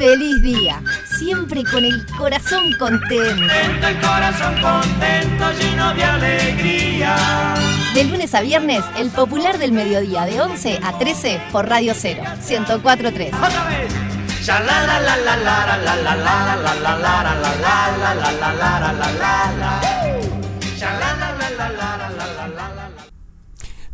[0.00, 3.52] feliz día, siempre con el corazón contento.
[3.52, 7.54] el corazón contento, lleno de alegría.
[7.92, 12.22] De lunes a viernes, el popular del mediodía, de 11 a 13 por Radio 0,
[12.48, 13.34] 1043.
[13.34, 13.92] Otra vez.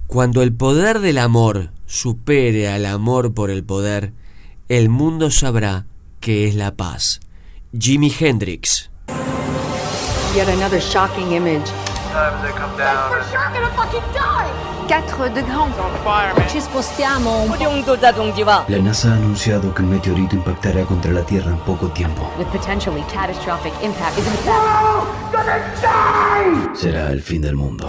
[0.07, 4.13] Cuando el poder del amor supere al amor por el poder,
[4.69, 5.87] el mundo sabrá
[6.27, 7.21] qué es la paz.
[7.73, 8.91] Jimi Hendrix.
[10.35, 11.71] Yet another shocking image.
[14.89, 15.73] Quatre de grand.
[16.49, 18.65] Ci spostiamo un po'.
[18.67, 22.29] La NASA ha anunciado que un meteorito impactará contra la Tierra en poco tiempo.
[22.39, 24.19] With potentially catastrophic impact
[26.75, 27.89] Será el fin del mundo.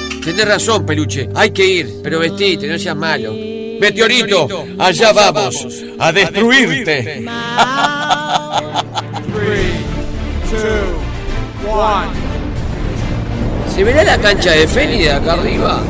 [0.23, 1.29] Tenés razón, peluche.
[1.33, 3.33] Hay que ir, pero vestite, no seas malo.
[3.79, 7.23] Meteorito, allá vamos a destruirte.
[13.73, 15.81] ¿Se verá la cancha de Feli de acá arriba?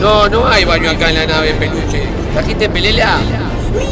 [0.00, 2.02] No, no hay baño acá en la nave, peluche.
[2.32, 3.18] ¿Trajiste pelela?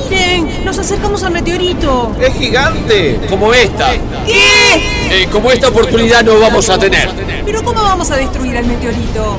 [0.09, 0.65] ¡Miren!
[0.65, 2.15] ¡Nos acercamos al meteorito!
[2.21, 3.19] ¡Es gigante!
[3.29, 3.93] Como esta.
[4.25, 5.23] ¿Qué?
[5.23, 7.11] Eh, como esta oportunidad no vamos a tener.
[7.45, 9.39] ¿Pero cómo vamos a destruir el meteorito?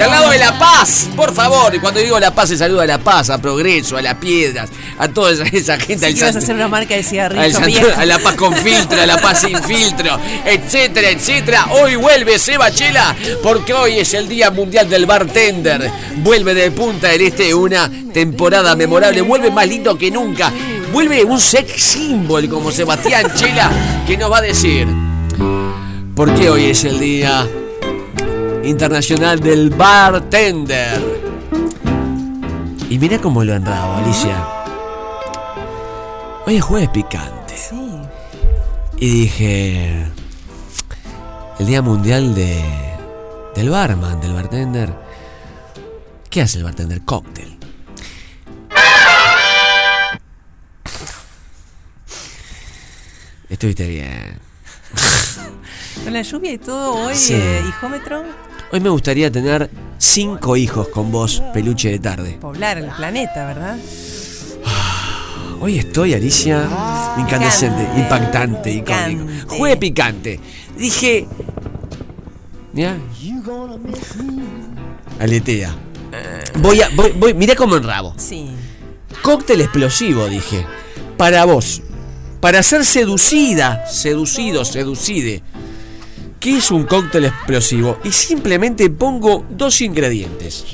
[0.00, 1.74] Del lado de la paz, por favor.
[1.74, 4.70] Y cuando digo la paz, se saluda a la paz, a progreso, a las piedras,
[4.98, 6.06] a toda esa, esa gente.
[6.06, 9.18] al ibas a hacer una marca de al a la paz con filtro, a la
[9.18, 11.66] paz sin filtro, etcétera, etcétera.
[11.72, 15.90] Hoy vuelve Seba Chela porque hoy es el Día Mundial del Bartender.
[16.16, 19.20] Vuelve de Punta del Este una temporada memorable.
[19.20, 20.50] Vuelve más lindo que nunca.
[20.94, 23.70] Vuelve un sex symbol como Sebastián Chela
[24.06, 24.88] que nos va a decir
[26.16, 27.46] por qué hoy es el Día
[28.70, 31.00] Internacional del Bartender.
[32.88, 34.36] Y mira cómo lo enrabo, Alicia.
[36.46, 37.56] Hoy es jueves picante.
[37.56, 38.00] Sí.
[38.98, 40.06] Y dije.
[41.58, 42.62] El Día Mundial de.
[43.54, 44.94] del barman, del bartender.
[46.30, 47.02] ¿Qué hace el bartender?
[47.04, 47.58] Cóctel.
[53.48, 54.38] Estuviste bien.
[56.04, 57.34] Con la lluvia y todo hoy, Sí.
[57.34, 58.22] eh, hijómetro,
[58.72, 59.68] Hoy me gustaría tener
[59.98, 62.38] cinco hijos con vos, peluche de tarde.
[62.40, 63.76] poblar el planeta, ¿verdad?
[65.60, 66.66] Hoy estoy, Alicia,
[67.18, 68.00] incandescente, Picante.
[68.00, 69.26] impactante, icónico.
[69.56, 70.40] Juegue picante.
[70.78, 71.26] Dije.
[72.72, 72.96] Mira.
[75.18, 75.74] Aletea.
[76.60, 76.88] Voy a.
[76.94, 78.14] Voy, voy, mirá cómo enrabo.
[78.16, 78.50] Sí.
[79.22, 80.64] Cóctel explosivo, dije.
[81.18, 81.82] Para vos.
[82.40, 85.42] Para ser seducida, seducido, seducide.
[86.40, 87.98] ¿Qué es un cóctel explosivo?
[88.02, 90.64] Y simplemente pongo dos ingredientes.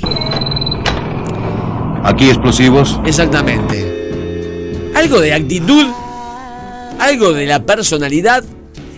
[2.05, 3.01] Aquí explosivos.
[3.05, 4.93] Exactamente.
[4.95, 5.87] algo de actitud,
[7.01, 8.45] algo de la personalidad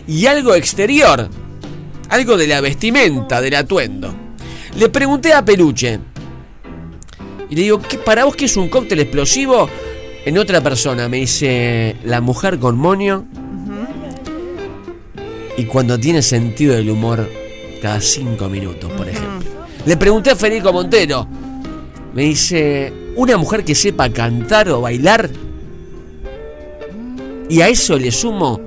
[0.06, 1.30] y algo exterior,
[2.10, 4.14] algo de la vestimenta, del atuendo.
[4.76, 5.98] Le pregunté a Peluche
[7.48, 9.70] y le digo, ¿qué, ¿para vos qué es un cóctel explosivo?
[10.26, 13.26] En otra persona me dice, la mujer con moño
[15.58, 17.28] y cuando tiene sentido del humor
[17.82, 19.50] cada cinco minutos, por ejemplo.
[19.84, 21.26] Le pregunté a Federico Montero,
[22.14, 25.28] me dice, una mujer que sepa cantar o bailar
[27.48, 28.60] y a eso le sumo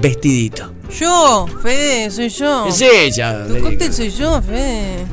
[0.00, 0.70] vestidito.
[0.98, 2.66] Yo, Fede, soy yo.
[2.66, 3.46] Es ella.
[3.46, 5.06] Tu cóctel soy yo, Fede.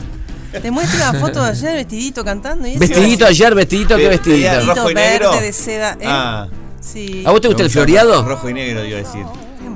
[0.62, 2.78] Te muestro la foto de ayer vestidito cantando y.
[2.78, 4.50] Vestidito ayer, vestidito, ¿qué Ve- vestidito?
[4.50, 5.40] Vestidito rojo y verde negro.
[5.40, 5.94] de seda.
[5.94, 6.06] ¿eh?
[6.06, 6.48] Ah.
[6.82, 7.24] Sí.
[7.26, 8.22] ¿A vos te gusta el floreado?
[8.24, 9.24] Rojo y negro, iba a decir.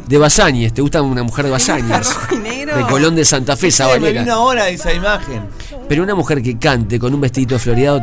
[0.08, 2.10] De Basáñez, ¿te gusta una mujer de Basáñez?
[2.32, 4.22] De Colón de Santa Fe, Sí, me Sabalera.
[4.22, 5.44] vino ahora esa imagen.
[5.90, 8.02] Pero una mujer que cante con un vestidito floreado,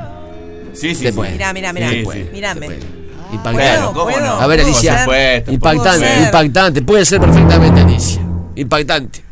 [0.74, 1.10] Sí, sí.
[1.12, 1.92] Mirá, mirá, mirá.
[1.92, 2.82] Impactante.
[3.52, 4.20] Bueno, ¿cómo ¿Puedo?
[4.26, 4.32] no?
[4.32, 4.98] A ver, ¿Puedo Alicia.
[5.00, 6.22] Supuesto, Impactante, Puedo ser.
[6.24, 6.82] impactante.
[6.82, 8.22] Puede ser perfectamente, Alicia.
[8.56, 9.24] Impactante.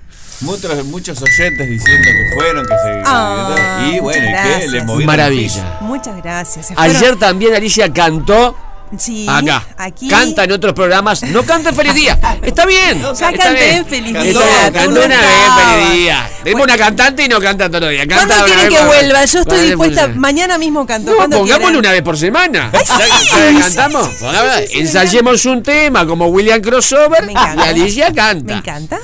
[0.42, 3.02] Muchos, muchos oyentes diciendo que fueron, que se.
[3.04, 4.70] Ah, y bueno, ¿y gracias.
[4.72, 5.78] Le movieron Maravilla.
[5.82, 6.72] Muchas gracias.
[6.76, 8.56] Ayer también Alicia cantó
[8.98, 9.64] Sí, acá.
[9.76, 10.08] aquí.
[10.08, 11.22] Canta en otros programas.
[11.22, 12.18] No canta en Feliz Día.
[12.42, 13.00] Está bien.
[13.00, 13.76] Ya está canté bien.
[13.76, 14.72] en Feliz Día.
[14.72, 15.78] Cantó una vez en.
[15.86, 16.30] Feliz Día.
[16.42, 18.06] Tenemos una cantante y no canta todos los días.
[18.12, 19.24] ¿Cuándo quieren que vuelva?
[19.24, 20.06] Yo estoy dispuesta.
[20.06, 21.10] por- Mañana mismo canto.
[21.12, 21.78] No, ¿Cuándo pongámosle quieren?
[21.78, 22.70] una vez por semana.
[22.72, 24.08] Ay, sí, ¿Sabes sí, qué sí, cantamos?
[24.08, 24.26] sí,
[24.68, 27.36] sí, Ensayemos un tema como William Crossover y.
[27.60, 28.54] Alicia canta.
[28.54, 28.98] Me encanta.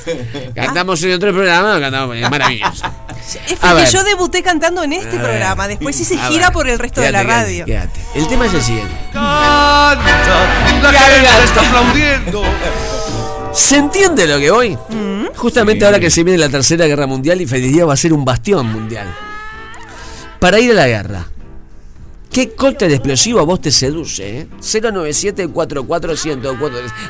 [0.54, 2.84] Cantamos en otro programa, cantamos, es maravilloso.
[3.34, 3.88] Es A porque ver.
[3.90, 5.22] yo debuté cantando en este A ver.
[5.22, 5.68] programa.
[5.68, 6.52] Después hice A gira ver.
[6.52, 7.64] por el resto de la radio.
[7.64, 8.18] quédate, quédate.
[8.20, 8.94] El tema es el siguiente.
[9.14, 9.96] La
[10.92, 12.42] gente está aplaudiendo.
[13.52, 14.78] ¿Se entiende lo que voy?
[15.36, 18.12] Justamente ahora que se viene la tercera guerra mundial y Feliz Día va a ser
[18.12, 19.12] un bastión mundial.
[20.38, 21.26] Para ir a la guerra.
[22.30, 24.40] ¿Qué cóctel explosivo a vos te seduce?
[24.40, 24.46] Eh?
[24.60, 25.48] 097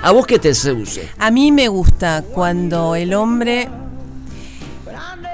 [0.02, 1.08] ¿A vos qué te seduce?
[1.18, 3.68] A mí me gusta cuando el hombre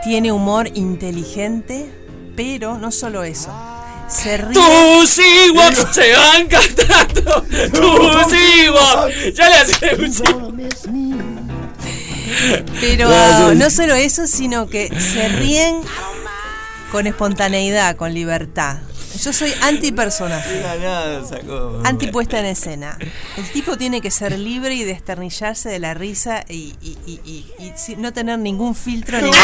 [0.03, 1.91] tiene humor inteligente,
[2.37, 3.53] pero no solo eso.
[4.09, 4.53] Se ríe.
[4.53, 7.43] Tus se van cantando.
[7.73, 9.35] Tus.
[9.35, 9.97] Ya le hace
[12.81, 15.81] Pero no solo eso, sino que se ríen
[16.91, 18.79] con espontaneidad, con libertad.
[19.23, 21.81] Yo soy antipersonaje, Nada, nada, sacó.
[21.85, 22.99] antipuesta en escena.
[23.37, 27.47] El tipo tiene que ser libre y desternillarse de la risa y, y- y- y-
[27.65, 29.19] y sin- no tener ningún filtro.
[29.21, 29.37] ningún-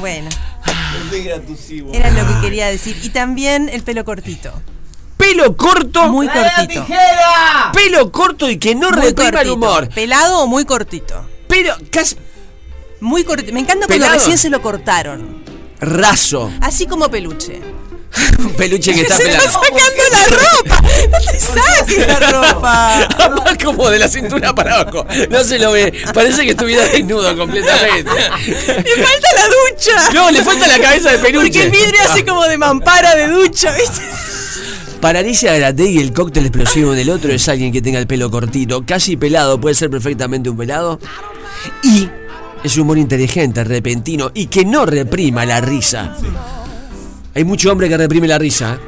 [0.00, 0.28] Bueno,
[1.92, 2.96] era lo que quería decir.
[3.02, 4.52] Y también el pelo cortito,
[5.16, 6.08] Pelo corto.
[6.08, 6.86] muy cortito.
[7.72, 9.88] Pelo corto y que no Muy reprima el humor.
[9.88, 11.26] ¿Pelado o muy cortito?
[11.48, 12.16] Pero casi
[13.00, 13.52] Muy cortito.
[13.52, 14.14] Me encanta cuando ¿Pelado?
[14.14, 15.42] recién se lo cortaron.
[15.82, 16.50] Raso.
[16.60, 17.60] Así como peluche.
[18.38, 19.62] Un peluche que está se está pelado.
[19.62, 20.82] sacando la ropa.
[21.10, 23.08] No te saques la ropa.
[23.18, 25.06] Además, como de la cintura para abajo.
[25.30, 25.92] No se lo ve.
[26.12, 28.10] Parece que estuviera desnudo completamente.
[28.46, 30.10] Le falta la ducha.
[30.12, 31.46] No, le falta la cabeza de peluche.
[31.46, 34.02] Porque el vidrio hace como de mampara de ducha, ¿viste?
[35.00, 38.84] Para Alicia Garategui, el cóctel explosivo del otro es alguien que tenga el pelo cortito,
[38.86, 41.00] casi pelado, puede ser perfectamente un pelado.
[41.82, 42.08] Y
[42.64, 46.16] es un humor inteligente, repentino y que no reprima la risa.
[47.34, 48.74] Hay mucho hombre que reprime la risa.
[48.74, 48.78] ¿eh?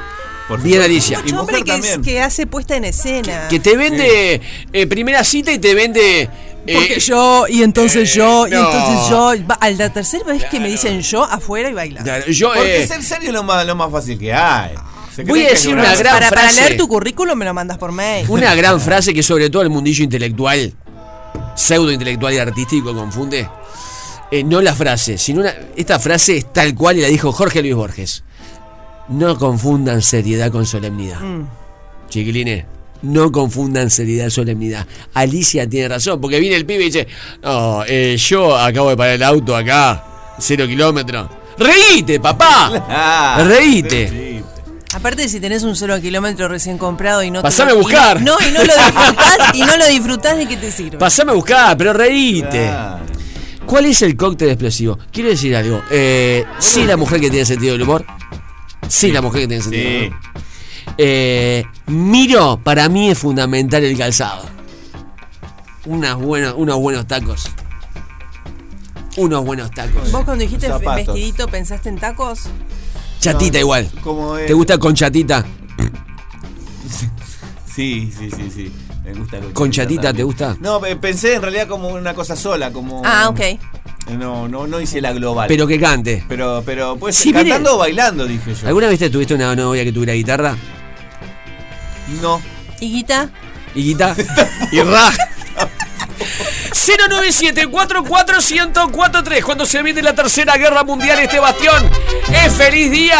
[0.49, 0.93] Por Bien, supuesto.
[0.93, 1.19] Alicia.
[1.20, 2.03] Y Mucho hombre mujer que, es- también.
[2.03, 3.49] que hace puesta en escena.
[3.49, 4.41] Que te vende
[4.72, 6.29] eh, primera cita y te vende.
[6.67, 8.58] eh, Porque yo, y entonces yo, y no.
[8.67, 9.46] entonces yo.
[9.51, 12.03] Va- A la tercera vez que me dicen yo afuera y baila.
[12.03, 14.75] claro, yo, Porque eh, ser serio es lo más, lo más fácil que hay.
[15.27, 16.60] Voy a decir una gran para, para frase.
[16.60, 18.27] leer tu currículum me lo mandas por mail.
[18.29, 20.75] Una gran frase que sobre todo el mundillo intelectual,
[21.55, 23.49] pseudo intelectual y artístico confunde.
[24.34, 27.60] Eh, no la frase, sino una, esta frase es tal cual y la dijo Jorge
[27.62, 28.24] Luis Borges.
[29.08, 31.19] No confundan seriedad con solemnidad.
[32.08, 32.64] Chiquilines,
[33.03, 34.86] no confundan seriedad y solemnidad.
[35.14, 37.06] Alicia tiene razón, porque viene el pibe y dice,
[37.43, 40.05] no, eh, yo acabo de parar el auto acá,
[40.38, 41.29] cero kilómetros.
[41.56, 43.36] ¡Reíte, papá!
[43.46, 44.08] ¡Reíte!
[44.08, 44.44] sí.
[44.96, 48.20] Aparte si tenés un cero kilómetro recién comprado y no te Pasame lo- a buscar.
[48.20, 50.98] y no, no, y no lo disfrutás y no lo disfrutás de qué te sirve.
[50.98, 52.69] Pasame a buscar, pero reíte.
[52.69, 53.00] Ah.
[53.67, 54.99] ¿Cuál es el cóctel explosivo?
[55.11, 55.81] Quiero decir algo.
[55.91, 58.05] Eh, sí, la mujer que tiene sentido del humor.
[58.89, 60.21] Sí, la mujer que tiene sentido del humor.
[60.99, 64.44] Eh, miro, para mí es fundamental el calzado.
[65.87, 67.51] Unas buenas, unos buenos tacos.
[69.17, 70.11] Unos buenos tacos.
[70.11, 71.06] Vos cuando dijiste Zapatos.
[71.06, 72.43] vestidito pensaste en tacos.
[73.21, 73.91] Chatita igual.
[74.03, 74.47] ¿Cómo es?
[74.47, 75.44] ¿Te gusta con chatita?
[77.75, 78.73] Sí, sí, sí, sí.
[79.05, 80.17] Me gusta ¿Con chatita también.
[80.17, 80.56] te gusta?
[80.61, 83.03] No, pe- pensé en realidad como una cosa sola, como.
[83.05, 83.41] Ah, ok.
[84.19, 85.46] No, no, no hice la global.
[85.49, 86.25] Pero que cante.
[86.29, 88.67] pero, pero pues Sí, cantando o bailando, dije yo.
[88.69, 90.56] ¿Alguna vez te tuviste una novia que tuviera guitarra?
[92.23, 92.41] No.
[92.81, 93.29] ¿Higuita?
[93.75, 94.15] Higuita.
[94.73, 95.11] y Ra.
[96.73, 101.89] 097-44-1043 Cuando se viene la tercera guerra mundial, este bastión
[102.44, 103.19] es feliz día.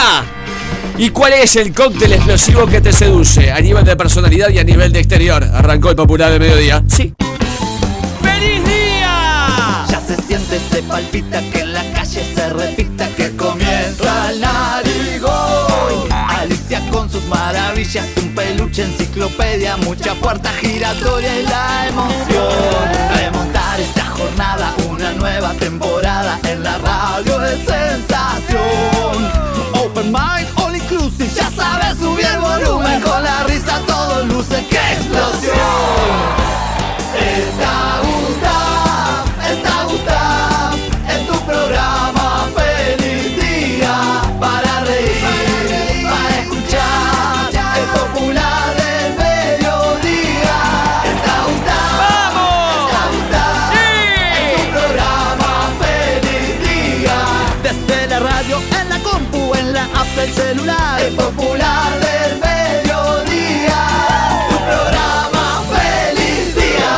[0.97, 4.65] ¿Y cuál es el cóctel explosivo que te seduce a nivel de personalidad y a
[4.65, 5.43] nivel de exterior?
[5.43, 6.85] Arrancó el popular de mediodía.
[6.89, 7.13] Sí.
[8.23, 9.87] ¡Feliz día!
[9.89, 16.13] Ya se siente, se palpita que en la calle se repita que comienza el narigón.
[16.13, 22.89] Alicia con sus maravillas, un peluche, enciclopedia, mucha puerta giratoria y la emoción.
[23.17, 29.34] Remontar esta jornada, una nueva temporada en la radio de sensación.
[31.65, 33.01] Ya sabes subir el volumen.
[33.01, 35.55] Con la risa todo luce, ¡qué explosión!
[37.17, 40.75] Está Gustav, está Gustav,
[41.09, 42.49] en tu programa.
[42.55, 43.97] Feliz día
[44.39, 47.49] para reír, para escuchar.
[47.81, 50.57] El popular del mediodía.
[51.13, 52.35] Está Gustav,
[52.77, 53.73] está Gustav,
[54.37, 55.51] en tu programa.
[55.81, 57.19] Feliz día.
[57.63, 63.81] Desde la radio, en la compu, en la app del celular, popular del mediodía.
[64.49, 66.97] Tu programa feliz día.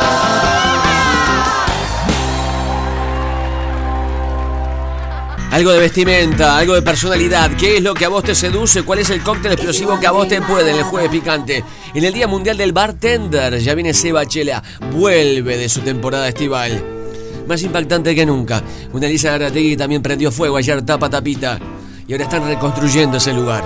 [5.51, 7.51] Algo de vestimenta, algo de personalidad.
[7.57, 8.83] ¿Qué es lo que a vos te seduce?
[8.83, 11.63] ¿Cuál es el cóctel explosivo que a vos te puede en el jueves picante?
[11.93, 16.83] En el Día Mundial del Bartender, ya viene Seba Chela, vuelve de su temporada estival.
[17.47, 18.61] Más impactante que nunca.
[18.93, 21.59] Una Elisa Garategui también prendió fuego ayer tapa tapita.
[22.07, 23.65] Y ahora están reconstruyendo ese lugar.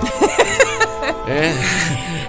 [1.28, 1.54] ¿Eh?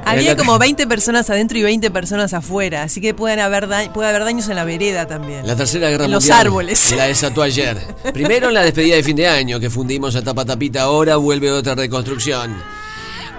[0.05, 4.23] Había como 20 personas adentro y 20 personas afuera, así que pueden haber puede haber
[4.25, 5.47] daños en la vereda también.
[5.47, 6.39] La tercera guerra En los mundial.
[6.47, 6.93] árboles.
[6.95, 7.77] La desató ayer.
[8.13, 11.51] Primero en la despedida de fin de año que fundimos a tapa tapita, ahora vuelve
[11.51, 12.61] otra reconstrucción.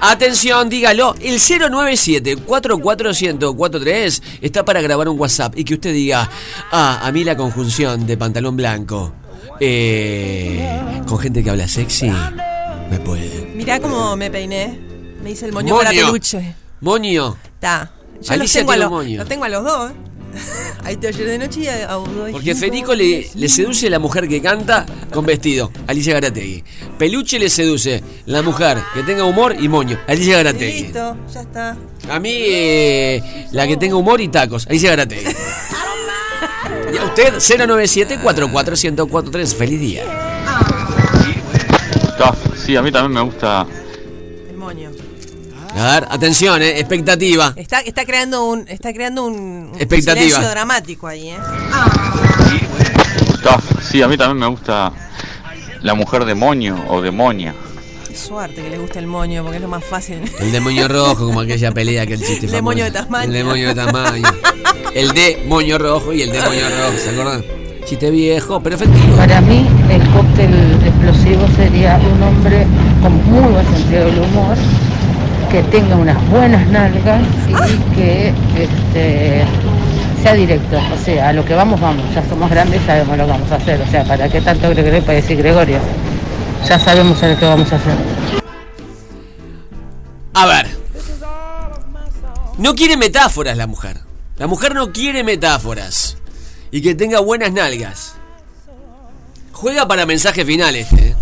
[0.01, 6.29] Atención, dígalo, el 097-44143 está para grabar un WhatsApp y que usted diga,
[6.73, 9.13] ah, a mí la conjunción de pantalón blanco
[9.61, 12.11] eh, con gente que habla sexy
[12.91, 13.51] me puede.
[13.55, 14.79] Mirá cómo me peiné.
[15.23, 16.55] Me hice el moño para peluche.
[16.81, 17.37] Moño.
[17.45, 17.93] Está.
[18.15, 19.19] Yo los Alicia tengo, a los, moño.
[19.19, 19.91] los tengo a los dos.
[19.91, 19.95] ¿eh?
[20.85, 22.09] Ahí te ayer de noche y a, a dos.
[22.33, 26.63] Porque Federico le, le seduce la mujer que canta con vestido, Alicia Garategui.
[26.99, 30.83] Peluche le seduce la mujer que tenga humor y moño, Alicia Garategui.
[30.83, 31.77] Listo, ya está.
[32.11, 35.35] A mí, eh, la que tenga humor y tacos, Alicia Garategui.
[36.93, 39.55] Y a usted, 097-44143.
[39.55, 40.03] Feliz día.
[42.17, 43.67] Está- Sí, a mí también me gusta.
[44.49, 44.91] El moño.
[45.77, 47.53] A ver, atención, eh, expectativa.
[47.57, 50.39] Está, está creando un, está creando un, un Expectativa.
[50.41, 51.37] dramático ahí, ¿eh?
[53.35, 54.93] está- Sí, a mí también me gusta
[55.83, 57.55] la mujer demonio o demonia.
[58.09, 60.21] Qué suerte que le gusta el moño, porque es lo más fácil.
[60.41, 62.57] El demonio rojo, como aquella pelea que el chiste El famoso.
[62.57, 63.27] demonio de Tasmania.
[63.27, 64.35] El demonio de Tasmania.
[64.95, 67.45] El demonio rojo y el demonio rojo, ¿se acuerdan?
[67.85, 69.17] Chiste viejo, pero efectivo.
[69.17, 70.53] Para mí el cóctel
[70.85, 72.67] explosivo sería un hombre
[73.03, 74.57] con muy buen sentido del humor,
[75.51, 79.45] que tenga unas buenas nalgas y que este,
[80.23, 80.79] sea directo.
[80.93, 82.03] O sea, a lo que vamos, vamos.
[82.15, 83.81] Ya somos grandes y sabemos lo que vamos a hacer.
[83.81, 85.79] O sea, ¿para qué tanto Gregorio para decir Gregorio?
[86.67, 87.95] Ya sabemos a lo que vamos a hacer.
[90.35, 90.67] A ver.
[92.59, 94.01] No quiere metáforas la mujer.
[94.39, 96.17] La mujer no quiere metáforas.
[96.71, 98.17] Y que tenga buenas nalgas.
[99.55, 101.09] Juega para mensaje final este.
[101.09, 101.17] ¿eh?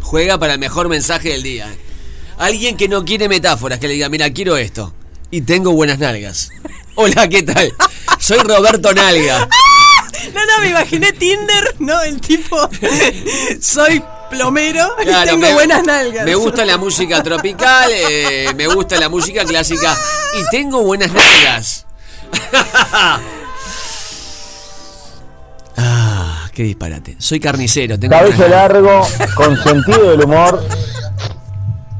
[0.00, 1.68] Juega para el mejor mensaje del día.
[1.72, 1.78] ¿eh?
[2.38, 4.92] Alguien que no quiere metáforas, que le diga, mira, quiero esto.
[5.30, 6.50] Y tengo buenas nalgas.
[6.96, 7.72] Hola, ¿qué tal?
[8.18, 9.48] Soy Roberto Nalga.
[10.34, 12.00] No, no, me imaginé Tinder, ¿no?
[12.02, 12.56] El tipo.
[13.60, 14.00] Soy
[14.30, 16.24] plomero y Claro, tengo me- buenas nalgas.
[16.24, 19.98] Me gusta la música tropical, eh, me gusta la música clásica
[20.38, 21.86] y tengo buenas nalgas.
[26.52, 27.16] Qué disparate.
[27.18, 29.00] Soy carnicero, tengo Cabello largo,
[29.34, 30.64] con sentido del humor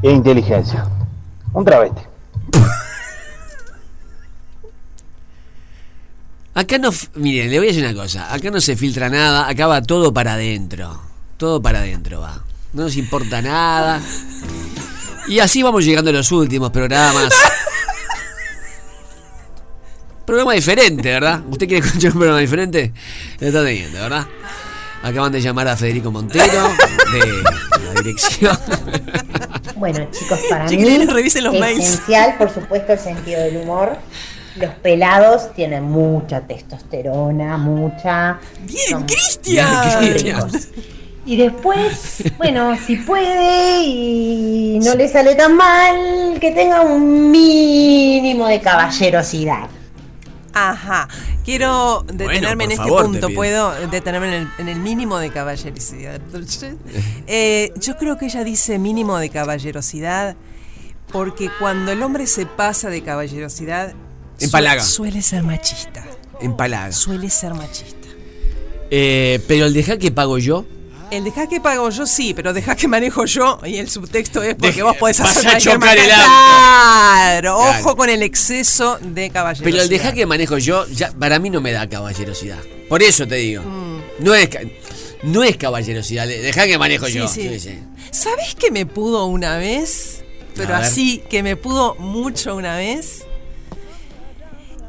[0.03, 0.87] e inteligencia.
[1.53, 2.03] Un travesti.
[6.55, 8.33] Acá no, miren, le voy a decir una cosa.
[8.33, 11.01] Acá no se filtra nada, acá va todo para adentro.
[11.39, 12.45] Todo para adentro va.
[12.73, 14.01] No nos importa nada.
[15.29, 17.33] Y así vamos llegando a los últimos programas.
[20.25, 21.43] Programa diferente, ¿verdad?
[21.51, 22.93] ¿Usted quiere escuchar un programa diferente?
[23.41, 24.27] Lo está teniendo, ¿verdad?
[25.03, 26.69] Acaban de llamar a Federico Montero
[27.13, 27.43] de
[27.85, 28.57] la dirección.
[29.77, 31.81] Bueno, chicos, para mí revisen los mails.
[31.81, 33.97] esencial, por supuesto, el sentido del humor.
[34.57, 38.39] Los pelados tienen mucha testosterona, mucha.
[38.61, 40.51] Bien, Cristian.
[41.25, 48.47] Y después, bueno, si puede y no le sale tan mal, que tenga un mínimo
[48.47, 49.69] de caballerosidad.
[50.55, 51.09] Ajá.
[51.45, 53.29] Quiero detenerme en este favor, punto.
[53.35, 56.21] ¿Puedo detenerme en el, en el mínimo de caballerosidad?
[57.27, 60.37] Eh, yo creo que ella dice mínimo de caballerosidad
[61.11, 63.93] porque cuando el hombre se pasa de caballerosidad
[64.39, 66.05] su- suele ser machista.
[66.41, 66.93] Empalaga.
[66.93, 68.09] Suele ser machista.
[68.91, 70.65] Eh, pero el deja que pago yo.
[71.13, 74.55] El deja que pago yo sí, pero deja que manejo yo y el subtexto es
[74.55, 76.25] porque vos podés vas hacer a chocar el auto.
[76.25, 77.97] Claro, ojo Claro.
[77.97, 79.71] con el exceso de caballerosidad.
[79.71, 82.59] Pero el deja que manejo yo, ya para mí no me da caballerosidad.
[82.89, 83.63] Por eso te digo.
[83.63, 84.01] Mm.
[84.21, 84.49] No es
[85.23, 86.27] no es caballerosidad.
[86.27, 87.29] Deja que manejo Sí, yo.
[87.29, 87.49] sí.
[87.49, 87.79] Sí, sí.
[88.11, 90.25] ¿Sabés que me pudo una vez?
[90.55, 93.25] Pero así, que me pudo mucho una vez.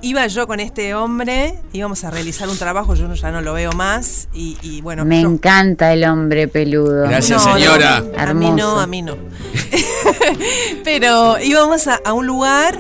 [0.06, 3.54] Iba yo con este hombre, íbamos a realizar un trabajo, yo no- ya no lo
[3.54, 4.28] veo más.
[4.34, 7.08] Y, y bueno, Me yo- encanta el hombre peludo.
[7.08, 8.04] Gracias, No, no, señora.
[8.18, 9.16] a mí no, a mí no.
[10.84, 12.78] Pero íbamos a, a un lugar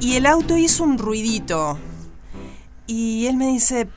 [0.00, 1.78] y el auto hizo un ruidito.
[2.86, 3.88] Y él me dice,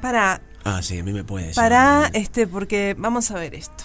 [0.00, 1.56] para, Ah, sí, a mí me puede decir.
[1.62, 3.84] para, este, porque vamos a ver esto.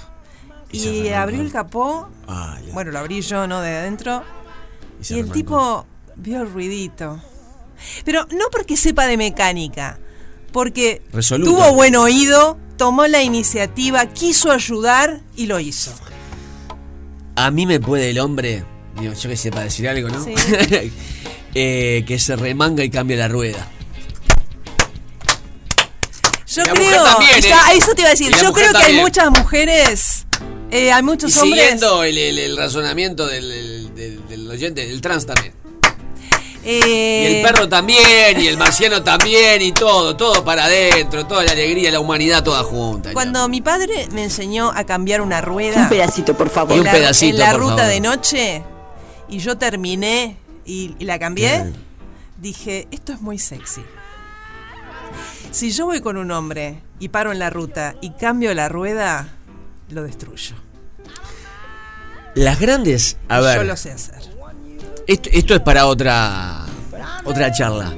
[0.71, 2.73] Y abrió el capó, Ah, ya.
[2.73, 3.61] bueno, lo abrí yo, ¿no?
[3.61, 4.23] De adentro.
[5.07, 5.85] Y el tipo
[6.15, 7.19] vio el ruidito.
[8.05, 9.99] Pero no porque sepa de mecánica,
[10.51, 11.49] porque Resoluta.
[11.51, 15.93] tuvo buen oído, tomó la iniciativa, quiso ayudar y lo hizo.
[17.35, 18.63] A mí me puede el hombre,
[18.99, 20.23] digo, yo que sé, para decir algo, ¿no?
[20.23, 20.33] Sí.
[21.55, 23.67] Eh, que se remanga y cambia la rueda.
[26.47, 27.41] Yo la creo, también, ¿eh?
[27.41, 30.25] ya, eso te iba a decir, yo creo que hay muchas mujeres,
[30.71, 31.59] eh, hay muchos Y hombres.
[31.61, 35.53] siguiendo el, el- el razonamiento del, del- del- del oyente, del trans también.
[36.63, 41.43] Eh, Y el perro también, y el marciano también, y todo, todo para adentro, toda
[41.43, 43.13] la alegría, la humanidad toda junta.
[43.13, 45.83] Cuando mi padre me enseñó a cambiar una rueda.
[45.83, 46.73] Un pedacito, por favor.
[46.73, 47.91] En Un la, pedacito, en la por ruta favor.
[47.91, 48.63] de noche.
[49.29, 51.71] Y yo terminé y, y la cambié.
[52.37, 53.81] Dije, esto es muy sexy.
[55.51, 59.29] Si yo voy con un hombre y paro en la ruta y cambio la rueda,
[59.89, 60.55] lo destruyo.
[62.35, 64.21] Las grandes, a Yo ver, lo sé hacer.
[65.11, 66.65] Esto, esto es para otra,
[67.25, 67.93] otra charla.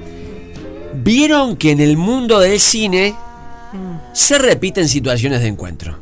[0.93, 3.15] ¿Vieron que en el mundo del cine
[4.13, 5.97] se repiten situaciones de encuentro?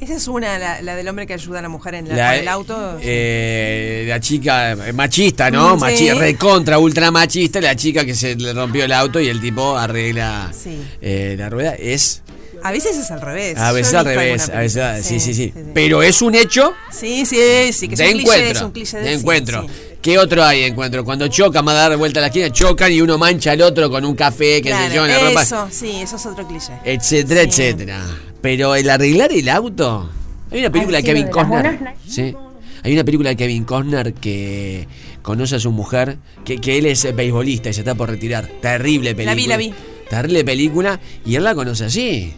[0.00, 2.36] Esa es una, la, la del hombre que ayuda a la mujer en la- La,
[2.36, 2.98] el auto.
[3.00, 5.76] eh, la chica eh, machista, ¿no?
[5.76, 6.10] Mm, Machi- sí.
[6.10, 10.50] recontra, ultra machista, la chica que se le rompió el auto y el tipo arregla
[10.52, 10.76] Sí.
[11.00, 11.74] eh, la rueda.
[11.74, 12.22] Es
[12.64, 13.56] A veces es al revés.
[13.58, 17.72] a veces al revés, a veces, sí, sí, sí, Pero es un hecho Sí, sí,
[17.72, 18.50] sí, que es de un cliché, encuentro.
[18.58, 19.66] es un cliché de encuentro.
[20.02, 21.04] ¿Qué otro hay encuentro?
[21.04, 23.88] Cuando chocan, va a dar vuelta a la esquina, chocan y uno mancha al otro
[23.88, 26.46] con un café, qué sé Claro, yo, en la ropa, eso, sí, eso es otro
[26.46, 26.72] cliché.
[26.84, 28.04] etcétera, etcétera.
[28.40, 30.10] Pero el arreglar el auto.
[30.50, 31.94] Hay una película Ay, de sí, Kevin de las Costner.
[32.06, 32.34] Sí.
[32.82, 34.88] Hay una película de Kevin Costner que
[35.22, 38.48] conoce a su mujer, que, que él es beisbolista y se está por retirar.
[38.60, 39.34] Terrible película.
[39.34, 39.74] La vi, la vi.
[40.10, 42.34] Terrible película y él la conoce así.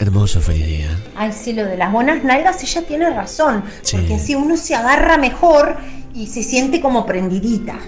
[0.00, 0.88] Hermoso, feliz día.
[1.14, 3.62] Ay, sí, lo de las buenas nalgas, ella tiene razón.
[3.82, 3.96] Sí.
[3.98, 5.76] Porque así uno se agarra mejor
[6.14, 7.78] y se siente como prendidita.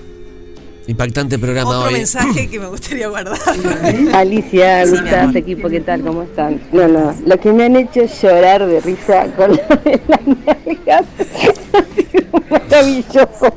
[0.87, 1.94] Impactante programa Otro hoy.
[1.94, 3.38] mensaje que me gustaría guardar.
[4.14, 5.37] Alicia, Sí, Lucas, amor.
[5.38, 6.03] equipo, ¿qué tal?
[6.03, 6.61] ¿Cómo están?
[6.72, 11.05] No, no, lo que me han hecho llorar de risa con lo de las nalgas
[11.18, 13.55] ha sido maravilloso.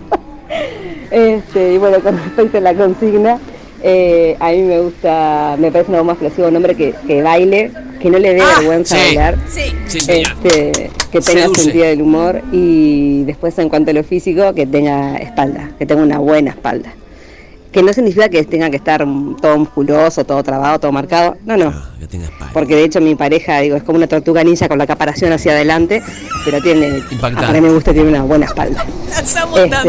[1.12, 3.38] Este, y bueno, con respecto a la consigna,
[3.84, 7.72] eh, a mí me gusta, me parece una más explosiva un hombre que, que baile,
[8.06, 9.02] que no le dé vergüenza sí.
[9.04, 9.36] bailar.
[9.50, 9.62] Sí.
[9.88, 10.34] Sí, señor.
[10.44, 11.62] Este, que tenga Seduce.
[11.64, 16.04] sentido del humor y después en cuanto a lo físico que tenga espalda, que tenga
[16.04, 16.94] una buena espalda.
[17.76, 19.06] Que no significa que tenga que estar
[19.42, 21.36] todo musculoso, todo trabado, todo marcado.
[21.46, 21.74] No, no.
[22.00, 22.54] Que tenga espalda.
[22.54, 25.52] Porque de hecho mi pareja, digo, es como una tortuga ninja con la caparación hacia
[25.52, 26.02] adelante,
[26.46, 27.46] pero tiene, Impactante.
[27.46, 28.86] a mí me gusta, tiene una buena espalda.
[29.10, 29.68] Este, tanto.
[29.70, 29.84] tanto.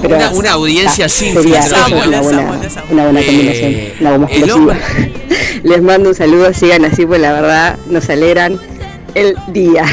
[0.00, 2.60] pero- Una, una audiencia Ah, sin sería una buena, amo,
[2.90, 4.72] una buena Eh, combinación, una bomba el explosiva.
[4.72, 5.12] hombre-
[5.64, 8.58] Les mando un saludo, sigan así, pues la verdad nos alegran
[9.14, 9.84] el día.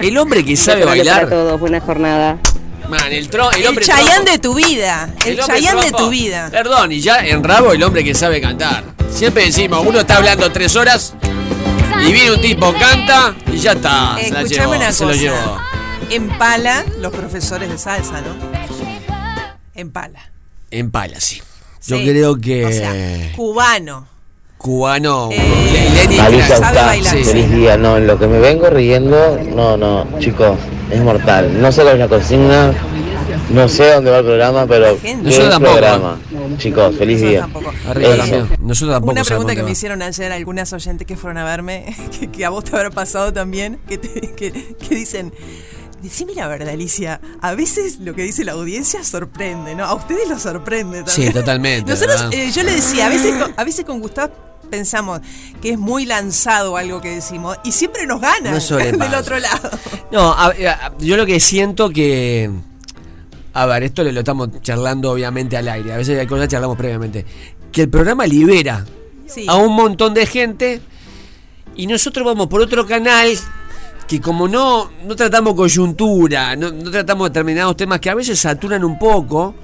[0.00, 1.28] El hombre que sabe Para bailar.
[1.28, 2.38] todos, buena jornada.
[2.92, 3.24] Man, el,
[3.56, 5.08] el El Chayán de tu vida.
[5.24, 6.48] El, hombre Chayán de tu vida.
[6.50, 8.84] Perdón, y ya en rabo el hombre que sabe cantar.
[9.10, 11.14] Siempre decimos, uno está hablando tres horas
[12.06, 14.16] y viene un tipo, canta y ya está.
[14.20, 15.36] se la Escuchame llevó, una se lo llevó.
[15.36, 15.62] cosa.
[16.10, 18.34] En pala, los profesores de salsa, ¿no?
[19.74, 20.30] En pala.
[20.70, 21.40] En pala, sí.
[21.86, 22.04] Yo Sí.
[22.06, 22.92] creo que O sea,
[23.36, 24.06] cubano.
[24.58, 26.58] cubano, Eh, Le- Lenny Alicia Kravitz.
[26.66, 27.54] sabe bailar, Sí, feliz sí.
[27.56, 30.56] día, no, en lo que me vengo riendo, no, no, chicos,
[30.92, 31.60] es mortal.
[31.60, 32.72] No solo es la consigna,
[33.50, 35.08] No sé dónde va el programa, pero gente.
[35.08, 35.72] ¿qué Nosotros tampoco.
[35.72, 36.18] programa?
[36.58, 37.48] Chicos, feliz día.
[37.88, 38.48] Arriba también.
[38.60, 42.30] Nosotros tampoco Una pregunta que me hicieron ayer algunas oyentes que fueron a verme, que,
[42.30, 45.32] que a vos te habrá pasado también, que, te- que, que dicen,
[46.02, 49.84] decime la verdad, Alicia, a veces lo que dice la audiencia sorprende, ¿no?
[49.84, 51.28] A ustedes lo sorprende también.
[51.28, 54.32] Sí, totalmente, Nosotros, eh, yo le decía, a veces, con, a veces con Gustavo
[54.72, 55.20] pensamos
[55.60, 59.70] que es muy lanzado algo que decimos y siempre nos ganan No del otro lado.
[60.10, 62.50] No, a- a- yo lo que siento que.
[63.54, 65.92] A ver, esto lo estamos charlando obviamente al aire.
[65.92, 67.26] A veces hay cosas que charlamos previamente.
[67.70, 68.84] Que el programa libera
[69.26, 69.44] Sí.
[69.48, 70.80] a un montón de gente
[71.76, 73.28] y nosotros vamos por otro canal
[74.08, 78.84] que como no, no tratamos coyuntura, no, no tratamos determinados temas que a veces saturan
[78.84, 79.54] un poco,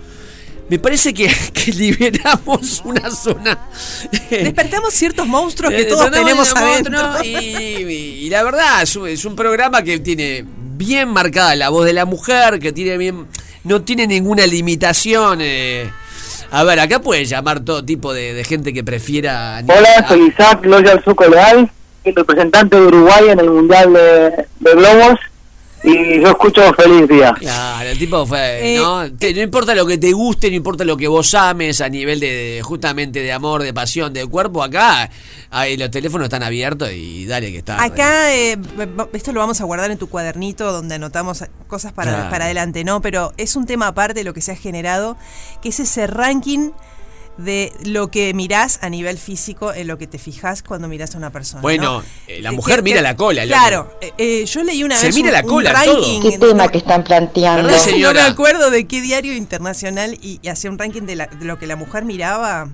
[0.69, 3.59] me parece que, que liberamos una zona.
[4.31, 7.25] Despertamos ciertos monstruos que Eh, todos tenemos adentro.
[7.25, 10.45] Y, y- y la verdad, es un, es un programa que tiene
[10.77, 13.27] bien marcada la voz de la mujer, que tiene bien.
[13.65, 15.39] No tiene ninguna limitación.
[15.43, 15.91] eh.
[16.51, 19.63] A ver, acá puede llamar todo tipo de, de gente que prefiera.
[19.67, 21.71] Hola, soy Isaac Loyal Zuco Leal,
[22.03, 25.19] soy representante de Uruguay en el Mundial de, de Globos
[25.85, 27.33] y yo escucho Feliz Día.
[27.39, 29.11] Claro, el tipo fue, Eh, ¿no?
[29.13, 32.21] Te- no importa lo que te guste, no importa lo que vos ames a nivel
[32.21, 35.11] de, de- justamente de amor, de pasión, de cuerpo, acá
[35.51, 37.83] ahí los teléfonos están abiertos y dale que está.
[37.83, 38.57] Acá, eh,
[39.13, 42.31] esto lo vamos a guardar en tu cuadernito donde anotamos cosas para, Claro.
[42.31, 43.01] para adelante, ¿no?
[43.01, 45.17] Pero es un tema aparte de lo que se ha generado,
[45.63, 46.71] que es ese ranking
[47.39, 51.19] de lo que mirás a nivel físico, en lo que te fijas cuando mirás a
[51.19, 51.63] una persona.
[51.63, 52.05] Bueno, ¿no?
[52.27, 53.45] eh, la Eh, mujer que- mira que- la cola.
[53.47, 56.21] Claro, eh, eh, yo leí una Se vez mira un, la un cola, ranking.
[56.21, 56.31] todo.
[56.31, 57.69] ¿Qué tema que están planteando?
[57.69, 61.27] ¿Verdad, No me acuerdo de qué diario internacional y, y hacía un ranking de, la-
[61.29, 62.69] de lo que la mujer miraba.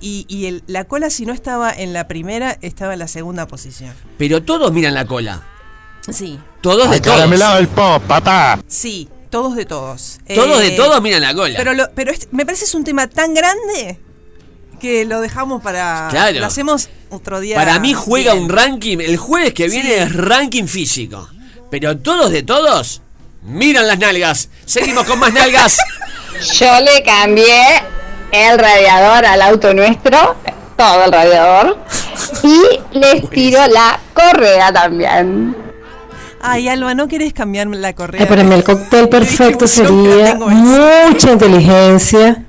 [0.00, 3.46] Y, y el- la cola, si no estaba en la primera, estaba en la segunda
[3.46, 3.94] posición.
[4.18, 5.42] Pero todos miran la cola.
[6.12, 6.38] Sí.
[6.60, 7.58] Todos de todos.
[7.58, 8.60] el pop, papá.
[8.66, 10.20] Sí, todos de todos.
[10.32, 11.54] Todos de Eh, todos miran la cola.
[11.56, 13.98] Pero, lo- pero me parece es un tema tan grande
[14.78, 16.06] que lo dejamos para.
[16.08, 16.38] Claro.
[16.38, 17.56] Lo hacemos otro día.
[17.56, 18.44] Para mí juega bien.
[18.44, 18.98] un ranking.
[19.00, 19.94] El jueves que viene Sí.
[19.96, 21.28] es ranking físico.
[21.68, 23.02] Pero todos de todos
[23.42, 24.50] miran las nalgas.
[24.66, 25.78] Seguimos con más nalgas.
[26.54, 27.82] Yo le cambié
[28.30, 30.36] el radiador al auto nuestro,
[30.76, 31.76] todo el radiador,
[32.44, 32.62] y
[32.96, 35.56] les tiro la correa también.
[36.46, 38.20] Ay, Alba, ¿no querés cambiar la correa?
[38.20, 42.44] Ay, para mí el cóctel perfecto sería mucha inteligencia,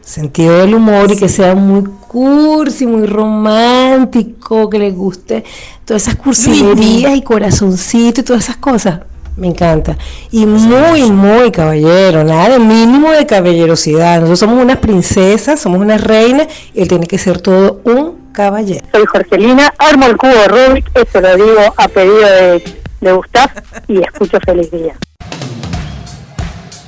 [0.00, 5.44] sentido del humor y que sea muy cursi, muy romántico, que les guste
[5.84, 9.00] todas esas cursilerías y corazoncito y todas esas cosas.
[9.36, 9.98] Me encanta.
[10.30, 14.14] Y muy, muy caballero, nada de mínimo de caballerosidad.
[14.14, 18.86] Nosotros somos unas princesas, somos unas reinas y él tiene que ser todo un caballero.
[18.92, 23.50] Soy Jorgelina, armo el cubo de Rubik, eso lo digo a pedido de, de Gustav
[23.88, 24.96] y escucho Feliz Día.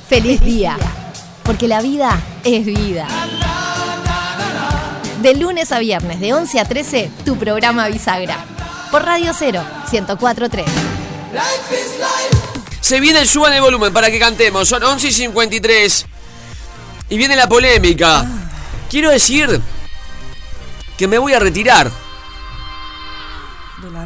[0.08, 0.76] Feliz día,
[1.42, 3.06] porque la vida es vida.
[5.20, 8.38] De lunes a viernes, de 11 a 13, tu programa Bisagra.
[8.90, 10.66] Por Radio 0, 1043.
[12.80, 14.66] Se viene el suban el volumen para que cantemos.
[14.66, 16.06] Son 11 y 53.
[17.10, 18.24] Y viene la polémica.
[18.88, 19.60] Quiero decir
[20.96, 21.90] que me voy a retirar.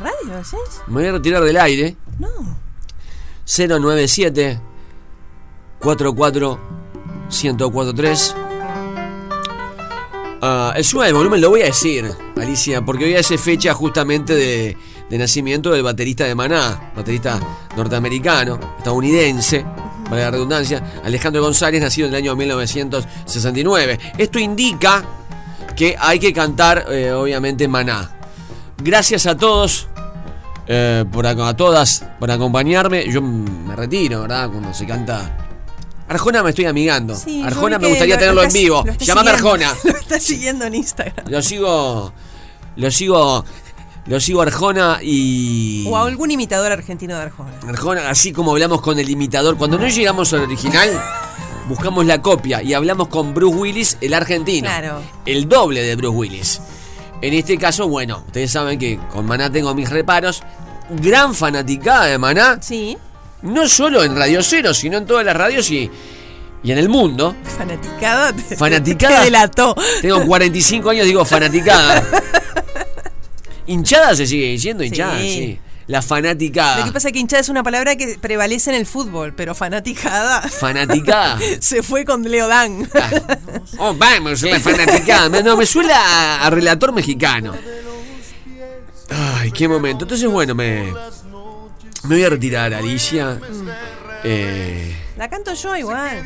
[0.03, 0.83] ¿De la radio, decís?
[0.87, 1.97] Me voy a retirar del aire.
[2.19, 2.29] No.
[3.45, 4.61] 097
[5.81, 6.61] 44
[7.29, 8.37] 1043
[10.45, 14.35] Ah, el suba del volumen lo voy a decir, Alicia, porque hoy hace fecha justamente
[14.35, 14.77] de,
[15.09, 17.38] de nacimiento del baterista de Maná, baterista
[17.77, 19.65] norteamericano, estadounidense,
[20.11, 24.01] para la redundancia, Alejandro González, nacido en el año 1969.
[24.19, 25.05] Esto indica
[25.77, 28.11] que hay que cantar, eh, obviamente, Maná.
[28.83, 29.87] Gracias a todos,
[30.66, 33.11] eh, por a todas, por acompañarme.
[33.11, 34.48] Yo me retiro, ¿verdad?
[34.51, 35.38] Cuando se canta.
[36.09, 37.14] Arjona me estoy amigando.
[37.14, 38.85] Sí, Arjona me gustaría lo- tenerlo lo en vivo.
[38.98, 39.31] siguiendo.
[39.31, 39.75] Arjona.
[39.85, 41.27] Lo estás siguiendo en Instagram.
[41.29, 42.12] Lo sigo.
[42.77, 43.44] Lo sigo.
[44.07, 45.87] Lo sigo Arjona y.
[45.88, 47.53] O a algún imitador argentino de Arjona.
[47.68, 49.57] Arjona, así como hablamos con el imitador.
[49.57, 50.90] Cuando no llegamos al original,
[51.68, 54.66] buscamos la copia y hablamos con Bruce Willis, el argentino.
[54.68, 55.01] Claro.
[55.25, 56.61] El doble de Bruce Willis.
[57.23, 60.43] En este caso, bueno, ustedes saben que con Maná tengo mis reparos.
[60.91, 62.59] Gran fanaticada de Maná.
[62.61, 62.99] Sí.
[63.43, 65.91] No solo en Radio Cero, sino en todas las radios y,
[66.63, 67.35] y en el mundo.
[67.57, 68.33] Fanaticada.
[68.33, 69.19] te- Fanaticada.
[69.21, 69.75] Te delató.
[70.01, 72.05] Tengo 45 años, digo fanaticada.
[73.67, 75.29] hinchada se sigue diciendo, hinchada, Sí.
[75.35, 75.59] sí.
[75.87, 76.79] La fanaticada.
[76.81, 79.55] Lo que pasa es que hinchada es una palabra que prevalece en el fútbol, pero
[79.55, 80.42] fanaticada.
[80.42, 81.38] Fanaticada.
[81.61, 82.88] Se fue con Leo Dan.
[83.79, 85.42] Oh, vamos, la fanaticada.
[85.42, 87.53] No, me suena a, a relator mexicano.
[89.11, 90.05] Ay, qué momento.
[90.05, 90.92] Entonces, bueno, me,
[92.05, 93.38] me voy a retirar, Alicia.
[94.25, 96.23] Eh, La canto yo igual.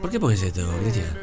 [0.00, 1.18] ¿Por qué pones esto, Cristian?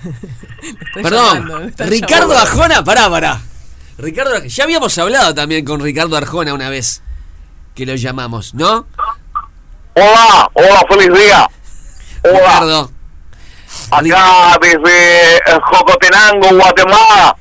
[0.94, 2.38] Perdón, llamando, Ricardo llamando.
[2.38, 3.40] Arjona, pará, pará.
[4.00, 7.02] Ricardo, Arjona- ya habíamos hablado también con Ricardo Arjona una vez
[7.74, 8.86] que lo llamamos, ¿no?
[9.94, 11.48] Hola, hola, feliz día.
[12.24, 12.38] Hola.
[12.38, 12.90] Ricardo.
[13.90, 17.36] Acá desde eh, Jocotenango, Guatemala.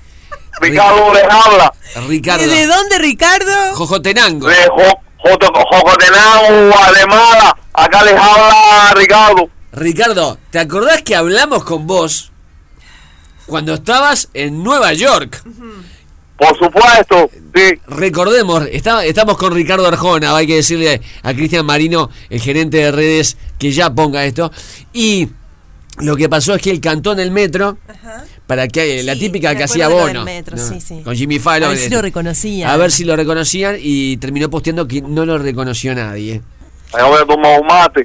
[0.61, 1.73] Ricardo les habla.
[2.07, 2.43] Ricardo.
[2.43, 3.75] ¿Y de dónde, Ricardo?
[3.75, 4.47] Jojotenango.
[4.47, 7.55] De Jo- Jocotenango, Guatemala.
[7.73, 9.49] Acá les habla Ricardo.
[9.71, 12.31] Ricardo, ¿te acordás que hablamos con vos
[13.45, 15.41] cuando estabas en Nueva York?
[16.39, 17.79] Por supuesto, sí.
[17.87, 22.91] Recordemos, está- estamos con Ricardo Arjona, hay que decirle a Cristian Marino, el gerente de
[22.91, 24.49] redes, que ya ponga esto.
[24.93, 25.27] Y
[25.99, 27.77] lo que pasó es que él cantó en el metro,
[28.47, 30.63] para que la típica que hacía Bono, del metro, ¿no?
[30.65, 31.01] sí, sí.
[31.03, 31.67] con Jimmy Fallon.
[31.69, 32.69] A ver si eh, lo reconocían.
[32.69, 36.41] A ver si lo reconocían y terminó posteando que no lo reconoció nadie.
[36.95, 38.03] Me voy a tomar un mate.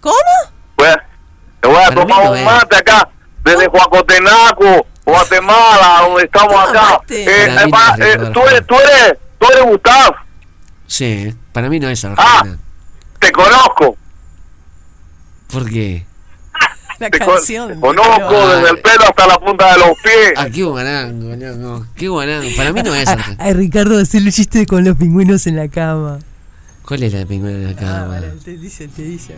[0.00, 0.14] ¿Cómo?
[0.78, 1.02] A-
[1.62, 3.08] me voy a tomar un mate acá,
[3.42, 7.00] desde Jocotenaco, Guatemala, donde estamos acá.
[7.08, 10.16] Eh, eh, no eh, tú, eres, tú, eres, tú eres Gustavo,
[10.86, 12.14] Sí, para mí no es Ah.
[12.16, 12.58] Arjona.
[13.18, 13.96] te conozco.
[15.52, 16.06] ¿Por qué?
[16.98, 17.68] La Te, con- canción.
[17.68, 20.32] te conozco desde el pelo hasta la punta de los pies.
[20.36, 22.48] Ah, qué guanango, loco, qué guanango.
[22.56, 23.36] Para mí no es Arjona.
[23.38, 26.18] Ay, Ricardo, hacer el chiste con los pingüinos en la cama.
[26.84, 28.32] ¿Cuál es la pingüina de la cámara?
[28.44, 29.36] Te dice, te dice.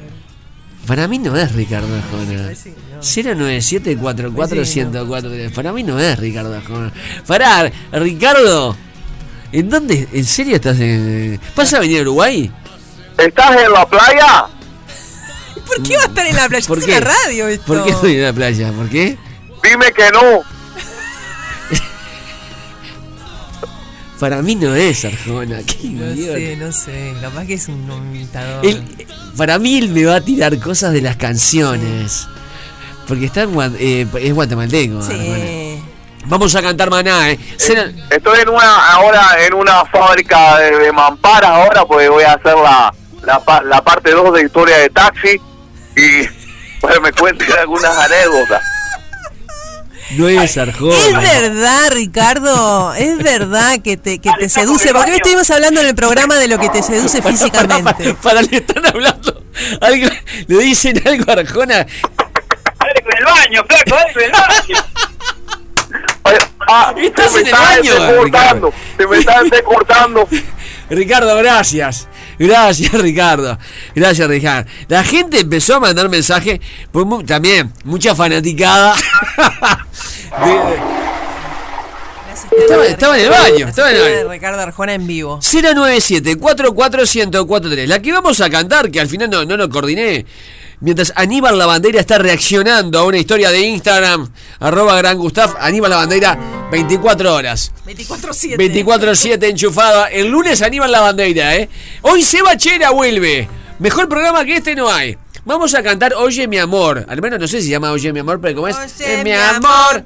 [0.86, 2.42] Para mí no es Ricardo Arjona.
[2.42, 3.00] Parece que no.
[3.00, 5.52] 097441043.
[5.52, 6.92] Para mí no es Ricardo Arjona.
[7.26, 8.76] Pará, Ricardo.
[9.52, 10.08] ¿En dónde?
[10.12, 11.38] ¿En serio estás en.?
[11.56, 12.50] ¿Vas a venir a Uruguay?
[13.18, 14.46] ¿Estás en la playa?
[15.66, 16.66] ¿Por qué va a estar en la playa?
[16.66, 17.00] ¿Por es qué?
[17.00, 17.66] radio esto.
[17.66, 18.72] ¿Por qué estoy en la playa?
[18.72, 19.18] ¿Por qué?
[19.62, 20.42] Dime que no.
[24.20, 25.60] Para mí no es Arjona.
[25.66, 26.38] Qué No idiota.
[26.38, 27.14] sé, no sé.
[27.20, 28.64] Capaz que es un imitador.
[28.66, 28.84] Él-
[29.36, 32.28] para mí él me va a tirar cosas de las canciones.
[33.08, 34.98] Porque está en eh, es guatemalteco.
[34.98, 35.16] Arjona.
[35.16, 35.82] Sí.
[36.26, 37.38] Vamos a cantar maná, ¿eh?
[38.10, 42.54] Estoy en una ahora en una fábrica de, de mamparas ahora, pues voy a hacer
[42.56, 42.92] la,
[43.24, 45.40] la, pa- la parte 2 de historia de taxi
[45.96, 46.28] y
[46.80, 48.62] pues me cuenten algunas anécdotas.
[50.16, 50.94] No es Arjona.
[50.96, 54.92] Es verdad, Ricardo, es verdad que te, que te seduce.
[54.92, 58.14] Porque hoy estuvimos hablando en el programa de lo que te seduce físicamente.
[58.22, 59.44] Para, le están hablando.
[59.80, 60.08] Algo,
[60.46, 61.80] le dicen algo a Arjona.
[61.80, 61.88] en
[63.18, 64.84] el baño, flaco, en el baño.
[66.68, 70.28] Ah, Estás en el baño, se me está entrecortando.
[70.90, 72.08] Ricardo, gracias.
[72.40, 73.58] Gracias, Ricardo.
[73.94, 74.68] Gracias, Ricardo.
[74.88, 76.58] La gente empezó a mandar mensajes.
[76.90, 78.94] Pues mu- también, mucha fanaticada.
[80.44, 81.00] De- de-
[82.62, 83.68] Estaba, estaba en el baño.
[83.68, 84.30] Estaba en el baño.
[84.30, 85.38] Ricardo Arjona en vivo.
[85.42, 90.24] 097 44143 La que vamos a cantar, que al final no, no lo coordiné.
[90.80, 96.38] Mientras Aníbal Lavandera está reaccionando a una historia de Instagram, arroba Gran Gustaf, Aníbal Lavandera,
[96.70, 97.70] 24 horas.
[97.86, 98.56] 24-7.
[98.56, 100.06] 24-7 enchufada.
[100.08, 101.68] El lunes Aníbal Lavandera, ¿eh?
[102.00, 103.46] Hoy Seba Chera vuelve.
[103.78, 105.18] Mejor programa que este no hay.
[105.44, 107.04] Vamos a cantar Oye mi amor.
[107.08, 109.24] Al menos no sé si se llama Oye mi amor, pero como es Oye, "Eh,
[109.24, 110.04] mi amor, amor.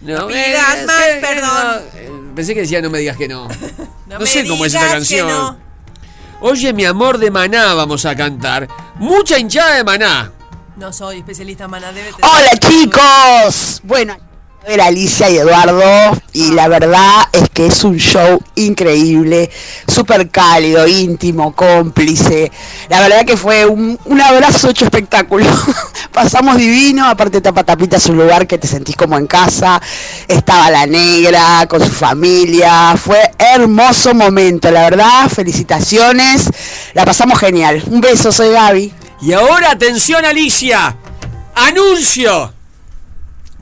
[0.00, 1.50] No no me pidas digas más que perdón.
[1.50, 1.98] no.
[2.00, 3.48] Eh, Pensé que decía no me digas que no.
[4.06, 5.58] No, me sé cómo es que canción.
[6.40, 8.68] Oye mi amor de Maná vamos a cantar.
[8.96, 10.30] Mucha hinchada de Maná.
[10.76, 13.80] No soy especialista en maná, debe tener- Hola chicos.
[13.82, 14.14] Bueno,
[14.66, 15.84] ver Alicia y Eduardo
[16.32, 19.48] y la verdad es que es un show increíble,
[19.86, 22.50] súper cálido, íntimo, cómplice.
[22.88, 25.46] La verdad que fue un, un abrazo hecho espectáculo.
[26.12, 29.80] Pasamos divino, aparte tapa tapita es un lugar que te sentís como en casa.
[30.26, 32.96] Estaba la negra con su familia.
[32.96, 35.28] Fue hermoso momento, la verdad.
[35.28, 36.50] Felicitaciones.
[36.92, 37.84] La pasamos genial.
[37.86, 38.92] Un beso, soy Gaby.
[39.22, 40.96] Y ahora atención Alicia.
[41.54, 42.55] Anuncio.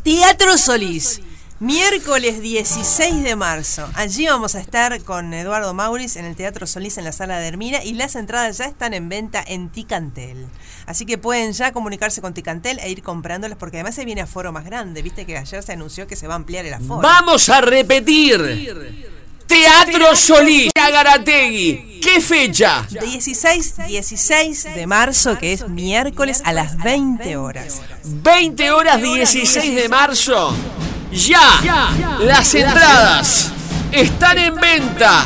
[0.04, 1.22] Teatro Solís.
[1.60, 3.88] Miércoles 16 de marzo.
[3.94, 7.48] Allí vamos a estar con Eduardo Mauris en el Teatro Solís en la sala de
[7.48, 10.46] Hermina y las entradas ya están en venta en Ticantel.
[10.84, 14.52] Así que pueden ya comunicarse con Ticantel e ir comprándolas porque además se viene aforo
[14.52, 15.00] más grande.
[15.00, 17.00] Viste que ayer se anunció que se va a ampliar el aforo.
[17.00, 18.42] Vamos a repetir.
[19.46, 22.00] Teatro Solís, Agarategui.
[22.02, 22.86] ¿Qué fecha?
[22.90, 27.80] 16, 16 de marzo, que es miércoles a las 20 horas.
[28.04, 30.54] 20 horas 16 de marzo.
[31.12, 32.18] Ya.
[32.20, 33.50] Las entradas
[33.92, 35.24] están en venta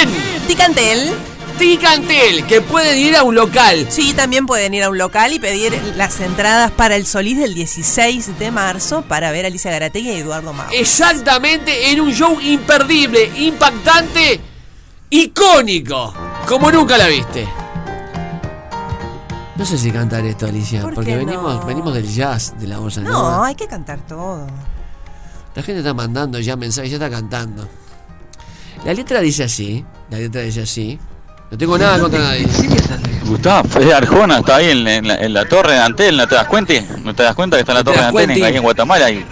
[0.00, 1.12] en Ticantel.
[1.58, 3.86] Ticantel, que pueden ir a un local.
[3.88, 7.54] Sí, también pueden ir a un local y pedir las entradas para el Solís del
[7.54, 10.66] 16 de marzo para ver a Alicia Garategui y Eduardo Mau.
[10.72, 14.40] Exactamente en un show imperdible, impactante,
[15.10, 16.12] icónico.
[16.48, 17.48] como nunca la viste.
[19.56, 21.66] No sé si cantar esto, Alicia, ¿Por porque venimos, no?
[21.66, 24.46] venimos del jazz, de la bossa No, hay que cantar todo.
[25.54, 27.68] La gente está mandando ya mensajes, ya está cantando.
[28.84, 30.98] La letra dice así, la letra dice así.
[31.54, 32.48] No tengo nada contra nadie.
[33.26, 36.34] Gustavo, es Arjona, está ahí en, en la, en la torre de Antel, ¿no te
[36.34, 36.74] das cuenta?
[37.04, 38.62] ¿No te das cuenta que está en la ¿No te torre de Antel ahí en
[38.64, 39.24] Guatemala y,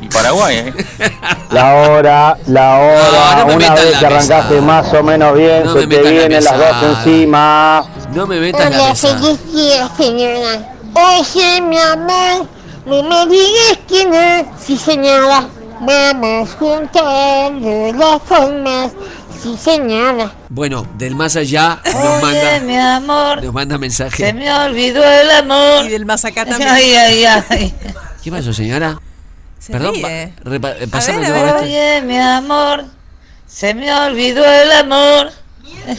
[0.00, 0.56] y Paraguay?
[0.58, 0.72] ¿eh?
[1.50, 5.34] La hora, la hora, No, no me una vez la que arrancaste más o menos
[5.36, 7.84] bien, No se me te la vienen las dos encima.
[8.14, 9.08] No me metas la Hola, mesa.
[9.08, 10.74] feliz día, señora.
[10.94, 12.46] Oye, mi amor,
[12.86, 14.52] no me digas que no.
[14.64, 15.48] Sí, señora.
[15.80, 18.92] Vamos juntando las formas.
[19.44, 20.32] Sí, señora.
[20.48, 24.16] Bueno, del más allá nos Oye, manda, mi amor, nos manda mensaje.
[24.26, 25.84] se me olvidó el amor.
[25.84, 26.70] Y del más acá también.
[26.70, 27.74] Ay, ay, ay.
[28.22, 28.98] ¿Qué pasó, señora?
[29.58, 30.32] Se Perdón, ríe.
[30.42, 31.46] pa- repa- eh, pasame ver.
[31.46, 31.62] este.
[31.62, 32.84] Oye, mi amor,
[33.46, 35.30] se me olvidó el amor.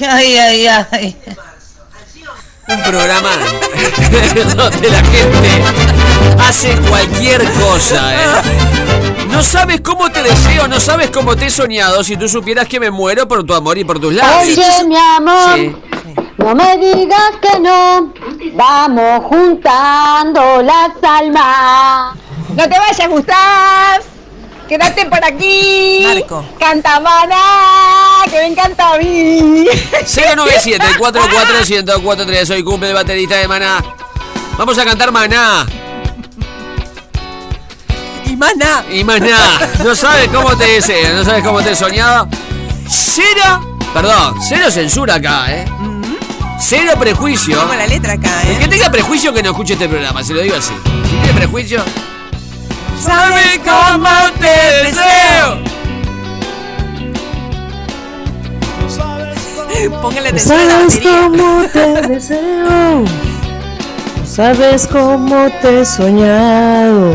[0.09, 1.15] Ay, ay, ay.
[2.67, 3.29] Un programa
[4.55, 5.63] donde la gente
[6.39, 8.27] hace cualquier cosa, ¿eh?
[9.35, 12.05] No sabes cómo te deseo, no sabes cómo te he soñado.
[12.05, 14.57] Si tú supieras que me muero por tu amor y por tus labios.
[14.57, 15.75] Oye, mi amor, Sí.
[16.37, 18.13] no me digas que no.
[18.53, 22.15] Vamos juntando las almas.
[22.55, 24.01] No te vayas, Gustav.
[24.69, 26.03] Quédate por aquí.
[26.07, 26.45] Marco.
[26.57, 29.67] Canta Maná, que me encanta a mí.
[30.05, 33.83] 097 44 1043 Hoy cumple el baterista de Maná.
[34.57, 35.65] Vamos a cantar Maná.
[38.35, 38.83] Y más nada.
[38.91, 39.37] Y Maná.
[39.81, 42.27] No sabes cómo te deseo, no sabes cómo te he soñado.
[42.85, 45.65] Cero, perdón, cero censura acá, ¿eh?
[46.59, 47.57] Cero prejuicio.
[47.57, 48.67] Tengo la letra acá, El que ¿eh?
[48.67, 50.73] tenga prejuicio que no escuche este programa, se lo digo así.
[51.09, 51.81] Si tiene prejuicio,
[53.01, 55.63] ¿Sabes cómo te deseo?
[60.01, 61.21] Póngale atención a la ¿Sabes batería.
[61.29, 63.05] cómo te deseo?
[64.25, 67.13] ¿Sabes cómo te he soñado?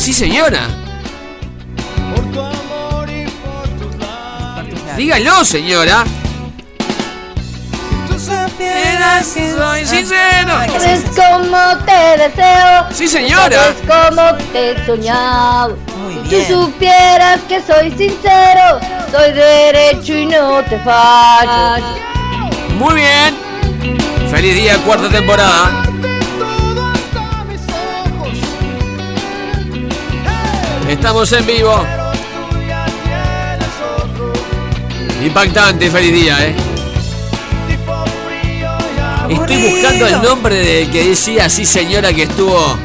[0.00, 0.66] Sí señora.
[4.96, 6.04] Dígalo, señora.
[9.22, 10.52] Soy sincero.
[10.78, 12.86] ¿Sabes cómo te deseo?
[12.92, 13.50] Sí, señora.
[13.50, 15.76] ¿Sabes cómo te he soñado?
[15.98, 18.80] Muy Si tú supieras que soy sincero,
[19.12, 21.84] soy derecho y no te fallo.
[22.78, 23.36] Muy bien.
[24.30, 25.89] Feliz día, cuarta temporada.
[30.90, 31.72] Estamos en vivo.
[35.24, 36.54] Impactante, feliz día, eh.
[39.28, 42.76] Estoy buscando el nombre del que decía sí señora que estuvo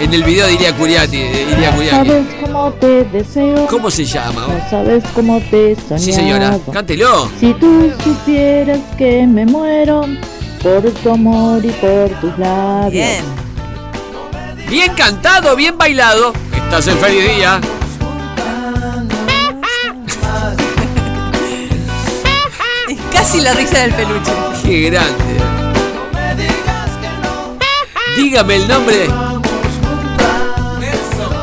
[0.00, 1.16] en el video de Iria Curiati.
[1.16, 2.08] de Iria Curiati.
[2.08, 3.66] ¿Sabes cómo te deseo?
[3.68, 4.48] ¿Cómo se llama?
[4.48, 5.98] No sabes cómo te he soñado.
[6.00, 7.30] Sí señora, cántelo.
[7.38, 10.04] Si tú supieras que me muero
[10.60, 12.90] por tu amor y por tus labios.
[12.90, 13.24] Bien.
[14.68, 16.32] Bien cantado, bien bailado.
[16.64, 17.60] Estás en feliz día.
[22.88, 24.32] Es casi la risa del peluche.
[24.64, 25.24] Qué grande.
[28.16, 29.08] Dígame el nombre.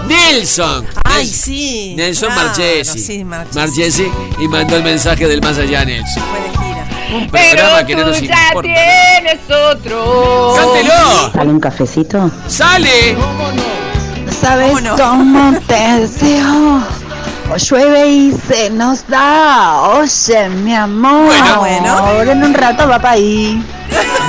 [0.07, 0.85] Nelson.
[1.03, 1.33] Ay, Nelson.
[1.43, 1.93] sí.
[1.97, 2.99] Nelson claro, Marchesi.
[2.99, 3.57] Sí, Marchesi.
[3.59, 6.23] Marchesi y mandó el mensaje del más allá Nelson.
[7.13, 8.61] Un programa que no nos ya importa.
[8.61, 10.53] tienes otro.
[10.55, 11.31] ¡Cántelo!
[11.33, 12.31] ¿Sale un cafecito?
[12.47, 13.17] ¡Sale!
[14.41, 14.95] ¿Sabes ¿Cómo no?
[14.97, 16.81] cómo te deseo?
[17.53, 19.81] O llueve y se nos da.
[19.81, 21.25] Oye, mi amor.
[21.25, 21.59] Bueno.
[21.59, 21.97] Bueno.
[21.97, 23.63] Ahora en un rato va para ahí.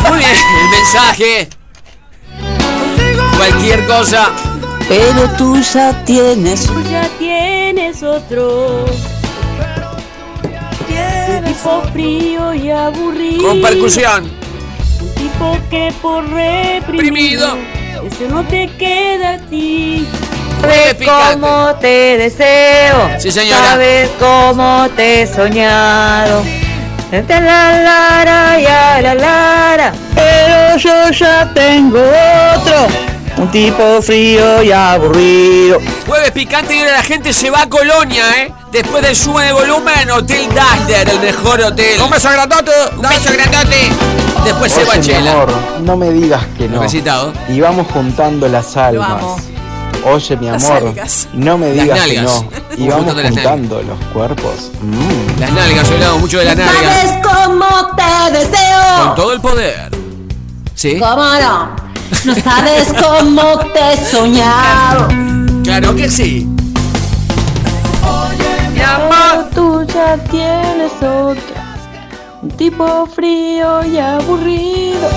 [0.08, 1.48] Muy bien, el mensaje.
[3.36, 4.28] Cualquier cosa.
[4.88, 6.66] Pero tú ya tienes.
[6.66, 8.84] Tú ya tienes otro.
[10.84, 13.48] Un tipo frío y aburrido.
[13.48, 14.24] Con percusión.
[15.00, 16.96] Un tipo que por reprimido.
[16.98, 17.81] Primido.
[18.06, 20.06] Ese no te queda a ti.
[20.98, 21.40] Picante.
[21.40, 23.10] cómo te deseo.
[23.18, 23.64] Sí, señora.
[23.64, 26.42] Sabes cómo te he soñado.
[27.10, 29.92] La la lara, ya la lara.
[30.14, 32.00] Pero yo ya tengo
[32.56, 32.86] otro.
[33.36, 35.78] Un tipo frío y aburrido.
[36.06, 38.52] Jueves picante y ahora la gente se va a Colonia, ¿eh?
[38.70, 42.00] Después del sube de volumen, Hotel Dazzler, el mejor hotel.
[42.00, 42.72] Un beso grandote.
[42.96, 44.11] Un beso grandote.
[44.44, 45.32] Después se va Oye, mi Chela.
[45.32, 46.80] amor, no me digas que no.
[46.82, 47.32] Recitado.
[47.48, 49.22] Y vamos juntando las almas.
[50.04, 51.28] Oye, mi Las amor, algas.
[51.32, 52.42] no me Las digas que nalgas.
[52.44, 52.84] no.
[52.84, 54.70] Y vamos juntando los cuerpos.
[54.80, 55.40] Mm.
[55.40, 56.96] Las nalgas, hoy hablamos mucho de las nalgas.
[56.96, 57.66] ¿Sabes cómo
[57.96, 59.04] te deseo?
[59.06, 59.90] Con todo el poder.
[60.74, 60.98] ¿Sí?
[60.98, 61.76] ¿Cómo no?
[62.24, 65.08] No sabes cómo te he soñado.
[65.64, 66.48] Claro que sí.
[68.74, 71.61] Mi amor, tú ya tienes otro.
[72.42, 75.08] Un tipo frío y aburrido.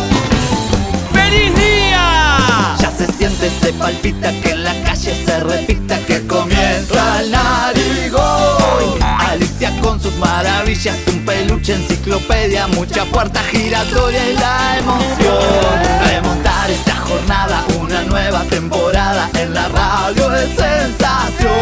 [1.11, 2.76] ¡Feliz día!
[2.80, 9.01] Ya se siente, se palpita que en la calle se repita que comienza el narigón.
[9.01, 15.80] Alicia con sus maravillas, un peluche, enciclopedia, mucha puerta giratoria y la emoción.
[16.05, 21.55] Remontar esta jornada, una nueva temporada en la radio de sensación.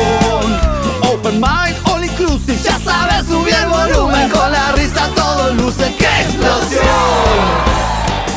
[1.04, 4.63] Open mind, all inclusive, ya sabes, subir el volumen con la
[5.78, 6.84] ¡qué explosión!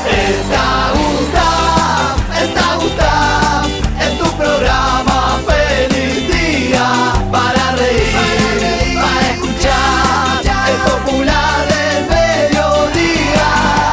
[0.06, 3.66] Está Gustav, está Gustav,
[4.00, 13.48] en tu programa feliz día para reír, para escuchar el popular del mediodía.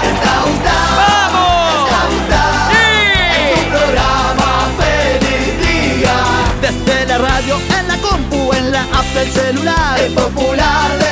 [0.10, 1.32] Está Gustav,
[1.76, 6.16] está Gustav, en tu programa feliz día.
[6.62, 11.03] Desde la radio, en la compu, en la app del celular, el popular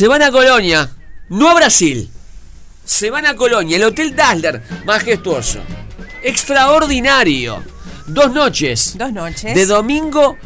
[0.00, 0.88] Se van a Colonia,
[1.28, 2.08] no a Brasil.
[2.86, 5.58] Se van a Colonia, el Hotel Dazzler, majestuoso.
[6.22, 7.62] Extraordinario.
[8.06, 8.94] Dos noches.
[8.96, 9.54] Dos noches.
[9.54, 10.38] De domingo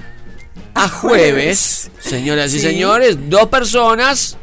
[0.74, 4.36] a jueves, señoras y señores, dos personas.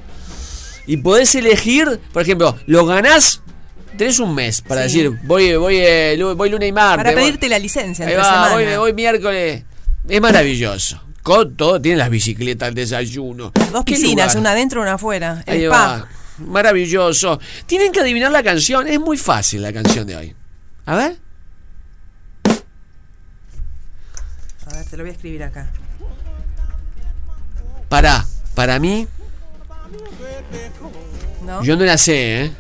[0.88, 3.42] Y podés elegir, por ejemplo, lo ganás,
[3.98, 5.00] tenés un mes para Sí.
[5.04, 7.04] decir, voy, voy, eh, voy lunes y martes.
[7.04, 8.54] Para voy- pedirte la licencia entre va, semana.
[8.54, 9.66] voy, voy miércoles.
[10.08, 11.02] Es maravilloso.
[11.24, 13.52] Con todo, tiene las bicicletas, el desayuno.
[13.72, 14.38] Dos ¿Qué piscinas, lugar?
[14.38, 15.44] una adentro, una afuera.
[15.46, 15.78] El Ahí spa.
[15.98, 16.08] va.
[16.40, 17.40] Maravilloso.
[17.68, 18.88] Tienen que adivinar la canción.
[18.88, 20.36] Es muy fácil la canción de hoy.
[20.86, 21.18] A ver.
[24.66, 25.70] A ver, te lo voy a escribir acá.
[27.90, 28.26] Para.
[28.56, 29.08] Para mí,
[31.46, 31.64] ¿No?
[31.64, 32.52] yo no la sé, ¿eh?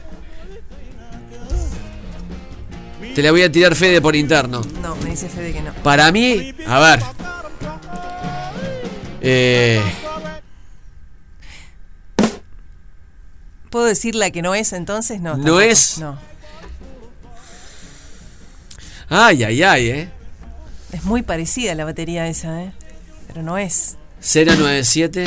[3.13, 4.61] Te la voy a tirar Fede por interno.
[4.81, 5.73] No, me dice Fede que no.
[5.83, 6.99] Para mí, a ver.
[9.21, 9.81] Eh,
[13.69, 15.21] ¿Puedo decir la que no es entonces?
[15.21, 15.31] No.
[15.31, 15.61] ¿No tampoco.
[15.61, 15.97] es?
[15.99, 16.17] No.
[19.09, 20.09] ay, ay, ay, ¿eh?
[20.91, 22.73] Es muy parecida la batería esa, ¿eh?
[23.27, 23.95] Pero no es.
[24.21, 25.23] 097.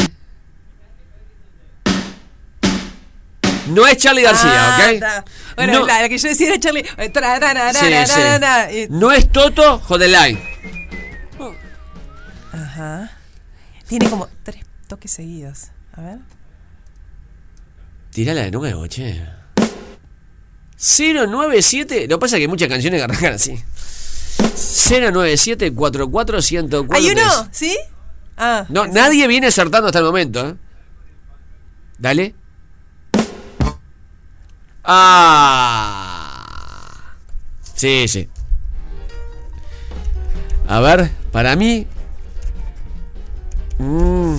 [3.68, 4.78] No es Charlie García, Ah,
[5.22, 5.24] ¿ok?
[5.56, 5.86] Bueno, No.
[5.86, 6.84] la, la que yo decía era Charlie.
[6.98, 7.10] eh,
[7.72, 8.12] Sí,
[8.74, 8.86] sí.
[8.90, 10.38] No es Toto Jodeline.
[12.52, 13.10] Ajá.
[13.94, 15.68] Tiene como tres toques seguidos.
[15.92, 16.18] A ver.
[18.10, 19.24] Tírala de nuevo, che.
[20.76, 22.08] 097.
[22.08, 23.62] Lo que pasa es que hay muchas canciones que arrancan así.
[24.90, 27.48] 097 44 104 ¿Hay uno?
[27.52, 27.78] ¿Sí?
[28.36, 28.66] Ah.
[28.68, 30.56] No, nadie viene acertando hasta el momento, ¿eh?
[31.96, 32.34] Dale.
[34.82, 36.34] Ah.
[37.74, 38.28] Sí, sí.
[40.66, 41.86] A ver, para mí.
[43.78, 44.36] Mm.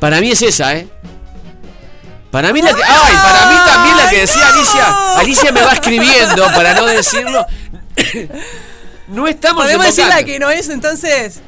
[0.00, 0.88] Para mí es esa, ¿eh?
[2.30, 2.82] Para mí la que.
[2.82, 3.14] ¡Ay!
[3.22, 5.18] Para mí también la que decía Alicia.
[5.18, 7.46] Alicia me va escribiendo para no decirlo.
[9.08, 11.40] No estamos Podemos decir la que no es entonces.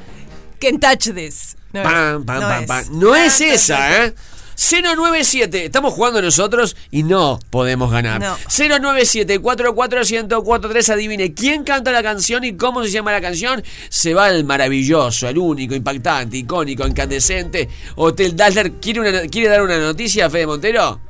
[0.61, 1.57] Can touch this.
[1.73, 1.83] No.
[1.83, 2.91] Pam, pam, no pam, es.
[2.91, 4.15] No es esa, ¿eh?
[4.57, 8.21] 097, estamos jugando nosotros y no podemos ganar.
[8.21, 8.37] No.
[8.49, 13.63] 097 44143 adivine quién canta la canción y cómo se llama la canción.
[13.89, 18.73] Se va el maravilloso, el único, impactante, icónico, incandescente Hotel Dazzler.
[18.75, 21.01] ¿Quiere, una- ¿Quiere dar una noticia, Fede Montero?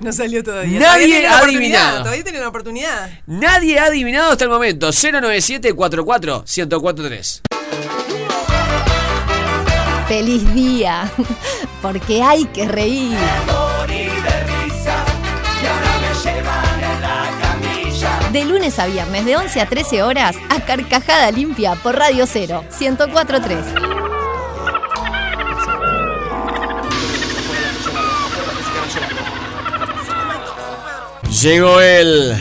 [0.00, 0.78] No salió todavía.
[0.80, 1.98] Nadie Todavía ha una oportunidad, adivinado.
[2.02, 3.10] Todavía tiene una oportunidad.
[3.26, 4.90] Nadie ha adivinado hasta el momento.
[4.92, 7.42] 097 44 1043
[10.08, 11.10] ¡Feliz día!
[11.84, 13.14] Porque hay que reír.
[18.32, 22.64] De lunes a viernes, de 11 a 13 horas, a Carcajada Limpia por Radio 0,
[22.80, 23.66] 1043.
[31.42, 32.34] Llegó él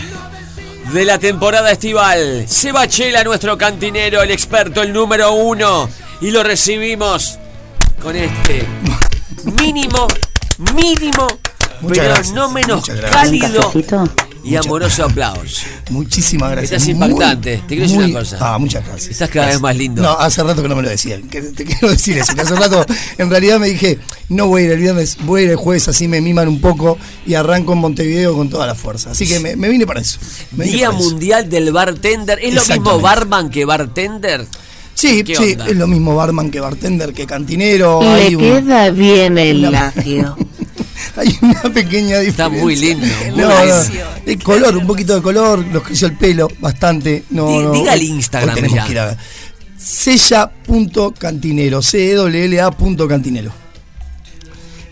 [0.93, 2.45] de la temporada estival.
[2.47, 5.89] Seba Chela, nuestro cantinero, el experto, el número uno.
[6.21, 7.37] Y lo recibimos
[8.01, 8.65] con este
[9.61, 10.07] mínimo,
[10.75, 11.27] mínimo,
[11.81, 13.71] Muchas pero gracias, no menos cálido
[14.45, 15.65] y amoroso aplauso.
[15.89, 16.83] Muchísimas gracias.
[16.83, 17.57] Estás Muy, impactante.
[17.59, 18.37] Te quiero decir muy- una cosa.
[18.41, 19.11] Ah, muchas gracias.
[19.11, 20.01] Estás cada vez más lindo.
[20.01, 21.29] No, hace rato que no me lo decían.
[21.29, 22.35] que te quiero decir eso.
[22.35, 22.85] Que hace rato,
[23.17, 25.87] en realidad me dije, no voy a ir el viernes, voy a ir el jueves,
[25.87, 29.11] así me miman un poco y arranco en Montevideo con toda la fuerza.
[29.11, 30.19] Así que me, me vine para eso.
[30.51, 31.09] Me vine Día para eso.
[31.09, 32.39] Mundial del Bartender.
[32.41, 34.45] ¿Es lo mismo barman que bartender?
[34.95, 35.67] Sí, ¿Qué sí, onda?
[35.67, 38.01] es lo mismo barman que bartender, que cantinero.
[38.01, 40.35] Le hay un- queda bien el labio.
[41.17, 42.29] hay una pequeña diferencia.
[42.29, 43.05] Está muy lindo.
[43.31, 43.49] muy No,
[44.25, 47.23] el color, un poquito de color, nos creció el pelo bastante.
[47.31, 48.85] No, no, diga el Instagram hoy tenemos ya.
[48.85, 49.17] que ir a ver.
[49.77, 53.51] Sella.cantinero, C-E-L-L-A.cantinero.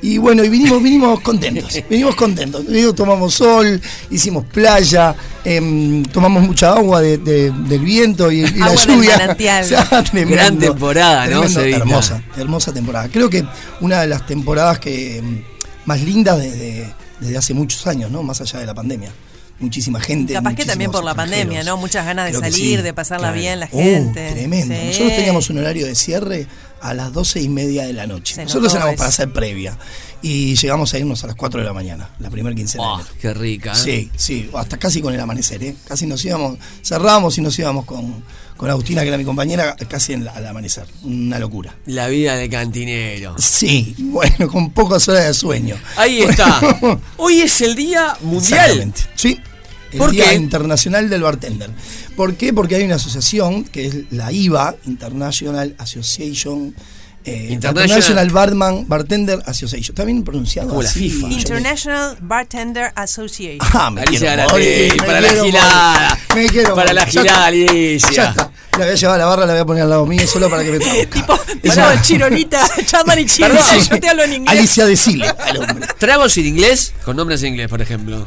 [0.03, 2.65] Y bueno, y vinimos, vinimos contentos, vinimos contentos.
[2.95, 3.79] Tomamos sol,
[4.09, 9.17] hicimos playa, em, tomamos mucha agua de- de- del viento y, y la lluvia.
[9.17, 9.63] manantial.
[9.65, 11.41] O sea, tremendo, Gran temporada, ¿no?
[11.41, 11.77] tremendo, Se vino.
[11.77, 13.09] hermosa, hermosa temporada.
[13.09, 13.45] Creo que
[13.81, 15.43] una de las temporadas que em,
[15.85, 18.23] más lindas desde, desde hace muchos años, ¿no?
[18.23, 19.11] Más allá de la pandemia.
[19.59, 20.33] Muchísima gente.
[20.33, 21.63] Capaz que también por la pandemia.
[21.63, 21.77] ¿no?
[21.77, 23.39] Muchas ganas de Creo salir, sí, de pasarla claro.
[23.39, 24.31] bien la Uh, gente.
[24.31, 24.73] tremendo.
[24.73, 24.81] Sí.
[24.87, 26.47] Nosotros teníamos un horario de cierre
[26.81, 28.35] a las doce y media de la noche.
[28.35, 29.77] Se Nosotros éramos para hacer previa.
[30.23, 32.95] Y llegamos a irnos a las 4 de la mañana, la primera quincena de Oh,
[32.99, 33.09] enero.
[33.19, 33.71] qué rica.
[33.71, 33.75] ¿eh?
[33.75, 35.75] Sí, sí, hasta casi con el amanecer, ¿eh?
[35.87, 38.23] Casi nos íbamos, cerrábamos y nos íbamos con,
[38.55, 40.85] con Agustina, que era mi compañera, casi en la- al amanecer.
[41.01, 41.75] Una locura.
[41.87, 43.33] La vida del cantinero.
[43.39, 45.75] Sí, bueno, con pocas horas de sueño.
[45.97, 46.59] Ahí está.
[47.17, 48.59] Hoy es el día mundial.
[48.69, 49.01] Exactamente.
[49.15, 49.39] Sí.
[49.91, 50.35] El ¿Por Día qué?
[50.35, 51.69] Internacional del Bartender.
[52.15, 52.53] ¿Por qué?
[52.53, 56.75] Porque hay una asociación que es la IVA, International Association.
[57.23, 59.93] Eh, International- International Barman Bartender Association.
[59.93, 60.69] ¿Está bien pronunciado?
[60.69, 60.89] Como la?
[60.89, 61.27] FIFA.
[61.27, 63.59] International Bartender Association.
[63.73, 66.19] Ah, me Alicia quiero Garate, morir, me para la quiero gilada.
[66.29, 67.45] morir, Me quiero Para la gilada, está.
[67.45, 68.11] Alicia.
[68.11, 68.51] Ya está.
[68.71, 70.49] La voy a llevar a la barra, la voy a poner al lado mío solo
[70.49, 71.27] para que me traduzca.
[71.75, 72.59] Pará, Chironita,
[72.91, 73.79] llaman y Chiro, Perdón.
[73.91, 74.57] yo te hablo en inglés.
[74.57, 75.87] Alicia decile al hombre.
[75.99, 78.25] Tragos en inglés, con nombres en inglés, por ejemplo.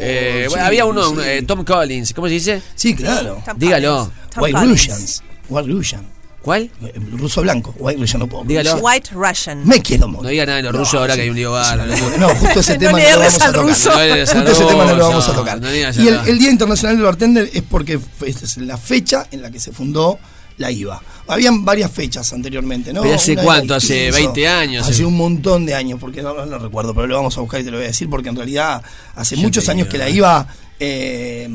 [0.00, 1.16] Eh, sí, bueno, había uno, sí.
[1.22, 2.62] eh, Tom Collins, ¿cómo se dice?
[2.74, 3.42] Sí, claro.
[3.44, 4.10] Tom Dígalo.
[4.34, 4.70] Tom White Collins.
[4.72, 5.22] Russians.
[5.50, 6.17] White Russian.
[6.48, 6.70] ¿Cuál?
[6.80, 7.74] Eh, Ruso blanco.
[7.78, 8.42] White Russian no puedo.
[8.44, 8.76] Dígalo.
[8.76, 9.68] White Russian.
[9.68, 10.30] Me quiero No morir.
[10.30, 11.92] diga nada de los rusos ahora que hay un lío bárbaro.
[12.18, 13.66] No, justo ese No tema no lo vamos a tocar.
[13.66, 15.60] No Justo ese tema no lo ruso, vamos a tocar.
[15.60, 19.50] no digas y el, Día Internacional del Bartender es porque es la fecha en la
[19.50, 20.18] que se fundó
[20.56, 21.02] la IVA.
[21.26, 23.02] Habían varias fechas anteriormente, ¿no?
[23.02, 23.74] ¿Pero hace Una cuánto?
[23.74, 24.88] ¿Hace 15, 20 años?
[24.88, 27.60] Hace un montón de años, porque no, no lo recuerdo, pero lo vamos a buscar
[27.60, 28.82] y te lo voy a decir, porque en realidad
[29.14, 30.08] hace muchos años que la.
[30.08, 30.46] IVA,
[30.80, 31.46] eh,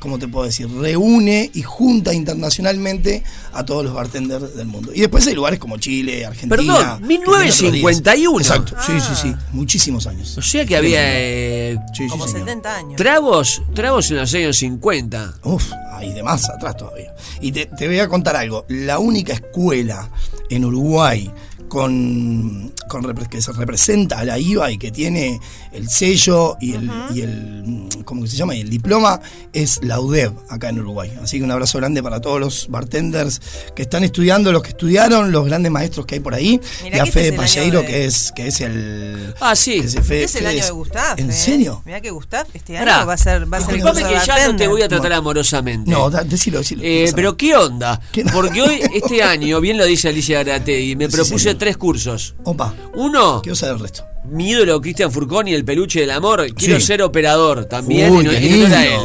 [0.00, 0.68] ¿cómo te puedo decir?
[0.68, 3.22] Reúne y junta internacionalmente
[3.52, 4.90] a todos los bartenders del mundo.
[4.92, 6.56] Y después hay lugares como Chile, Argentina.
[6.56, 6.66] Perdón,
[7.00, 7.62] que tienen otros días.
[7.62, 8.38] 1951.
[8.40, 9.34] Exacto, sí, sí, sí.
[9.36, 9.42] Ah.
[9.52, 10.36] Muchísimos años.
[10.38, 12.48] O sea que había eh, Sí, sí, Como señor.
[12.48, 12.96] 70 años.
[12.96, 15.34] tragos, tragos en los años 50.
[15.44, 17.14] Uf, hay de más atrás todavía.
[17.40, 18.64] Y te, te voy a contar algo.
[18.68, 20.10] La única escuela
[20.48, 21.30] en Uruguay
[21.68, 25.40] con, con que se representa a la IVA y que tiene
[25.72, 28.56] el sello y el, y el ¿cómo que se llama?
[28.56, 29.20] Y el diploma
[29.52, 31.12] es la UDEV acá en Uruguay.
[31.22, 33.40] Así que un abrazo grande para todos los bartenders
[33.76, 36.60] que están estudiando, los que estudiaron, los grandes maestros que hay por ahí.
[36.82, 39.34] Mirá y a que este Fede es el Palleiro, de- que es, que es el.
[39.40, 39.80] Ah, sí.
[39.82, 41.20] Fede- Este es el Fede año de Gustav.
[41.20, 41.32] ¿En eh.
[41.32, 41.82] serio?
[41.86, 44.48] Mirá que Gustav este año Pará, va a ser, va a ser el que ya
[44.48, 45.88] no te voy a tratar amorosamente.
[45.90, 46.82] No, da- decilo, decilo.
[46.84, 48.00] Eh, pero ¿qué onda?
[48.10, 48.24] ¿Qué?
[48.24, 51.58] Porque hoy, este año, bien lo dice Alicia Garategui, me Sí, propuse señor.
[51.58, 52.34] tres cursos.
[52.44, 54.04] Opa, Uno, quiero saber el resto.
[54.24, 56.46] mi ídolo Cristian Furconi, el peluche del amor.
[56.54, 56.86] Quiero Sí.
[56.86, 58.12] ser operador también.
[58.12, 59.00] Uy, en, qué en honor a él.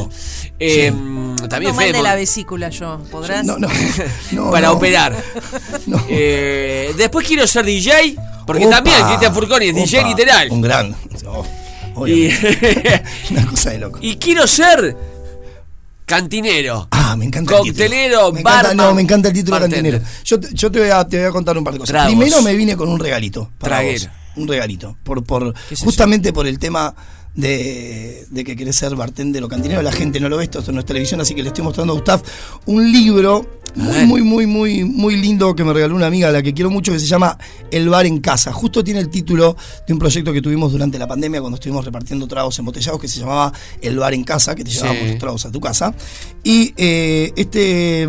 [0.59, 0.93] Eh,
[1.49, 3.45] También mal de Fede la vesícula yo, ¿podrás?
[3.45, 3.67] No, no.
[4.31, 4.73] no, para no.
[4.73, 5.15] operar.
[5.85, 6.03] No.
[6.09, 8.15] Eh, después quiero ser DJ,
[8.47, 10.47] porque Opa, también Cristian Furconi es DJ literal.
[10.49, 10.95] Un gran.
[11.95, 12.29] oh, Y.
[13.31, 13.99] Una cosa de loco.
[14.01, 14.95] y quiero ser
[16.05, 16.87] cantinero.
[16.91, 17.73] Ah, me encanta el título.
[17.73, 19.93] Coctelero, Me encanta, barman, no, me encanta el título de bartender.
[20.01, 20.21] cantinero.
[20.23, 21.93] Yo, te, yo te, voy a, te voy a contar un par de cosas.
[21.93, 22.09] Tragos.
[22.13, 23.51] Primero me vine con un regalito.
[23.57, 24.09] Para vos.
[24.35, 24.97] Un regalito.
[25.03, 26.93] Por, por, ¿Qué es justamente por el tema
[27.35, 29.81] de, de que querés ser bartender o cantinero.
[29.81, 31.93] La gente no lo ve, esto, esto no es televisión, así que le estoy mostrando
[31.93, 32.21] a Gustav
[32.65, 36.41] un libro muy, muy, muy, muy, muy lindo que me regaló una amiga a la
[36.41, 37.37] que quiero mucho, que se llama
[37.71, 38.53] El bar en casa.
[38.53, 42.25] Justo tiene el título de un proyecto que tuvimos durante la pandemia cuando estuvimos repartiendo
[42.25, 44.77] tragos embotellados que se llamaba El bar en casa, que te Sí.
[44.77, 45.93] llevábamos los tragos a tu casa.
[46.41, 48.07] Y eh, este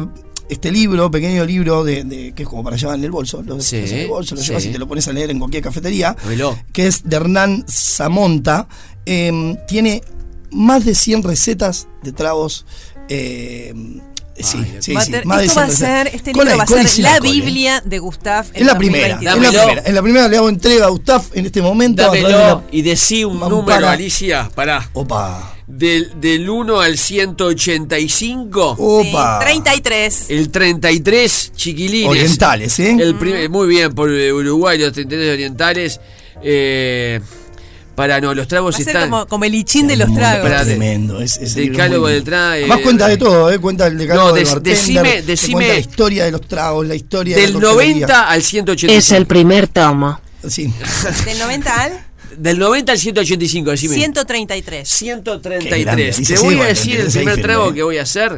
[0.48, 3.60] este libro, pequeño libro de, de- que es como para llevar en el bolso, lo
[3.60, 4.48] Sí, en el bolso, lo sí.
[4.48, 6.56] llevas y te lo pones a leer en cualquier cafetería, Reloj.
[6.72, 8.68] que es de Hernán Zamonta,
[9.06, 10.02] eh, tiene
[10.52, 12.64] más de 100 recetas de tragos.
[13.08, 13.72] eh,
[14.38, 16.66] sí, sí, Va a sí, más esto 100 va a ser, este libro va a
[16.66, 17.20] ser la.
[17.20, 19.46] Biblia de Gustav en Es la primera, 2022.
[19.48, 19.82] es la primera.
[19.88, 22.02] En la primera le hago entrega a Gustav en este momento.
[22.02, 24.50] a Dámelo la- y decí un número, Alicia.
[24.54, 24.88] Pará.
[24.92, 28.76] Opa, Del, del 1 al 185.
[28.78, 29.38] opa.
[29.40, 30.26] 33.
[30.30, 32.08] El 33, chiquilines.
[32.08, 32.96] Orientales, ¿eh?
[33.00, 36.00] El prim- muy bien, por eh, Uruguay, los 33 orientales.
[36.42, 37.20] Eh,
[37.96, 39.10] para no, los tragos Va a ser están.
[39.10, 40.44] como, como el lichín de los tragos.
[40.44, 40.66] Espérate.
[40.66, 41.20] Tremendo.
[41.20, 42.52] Es, es muy del trago.
[42.52, 43.58] Además cuenta de todo, ¿eh?
[43.58, 46.86] Cuenta el decálogo No, del des- bartender, decime- decime- cuenta la historia de los tragos,
[46.86, 48.06] la historia de Del la coctelería.
[48.06, 48.98] 90 al 185.
[48.98, 50.20] Es el primer tomo.
[50.46, 50.72] Sí.
[51.24, 51.92] Del 90 al
[52.36, 53.94] Del 90 al 185, decime.
[53.94, 54.98] 133.
[54.98, 55.88] Qué grande, 133.
[56.16, 57.74] Alicia, Te sí, voy a decir el primer trago ¿eh?
[57.74, 58.32] que voy a hacer.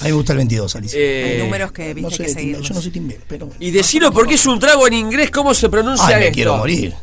[0.00, 0.98] A mí me gusta el 22, Alicia.
[1.00, 2.68] Eh, Hay números que viste no que seguirlos.
[2.68, 3.50] yo no soy timbero, pero...
[3.60, 5.30] y decilo porque es un trago en inglés.
[5.30, 6.34] ¿Cómo se pronuncia Ay, me esto?
[6.34, 6.94] quiero morir.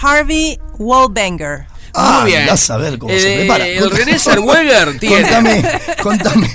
[0.00, 1.66] Harvey Wallbanger.
[1.94, 2.48] Ah, Muy bien.
[2.48, 3.66] a ver cómo se Eh, prepara.
[3.66, 5.22] El René Zellweger tiene.
[5.22, 5.62] Contame,
[6.02, 6.50] contame.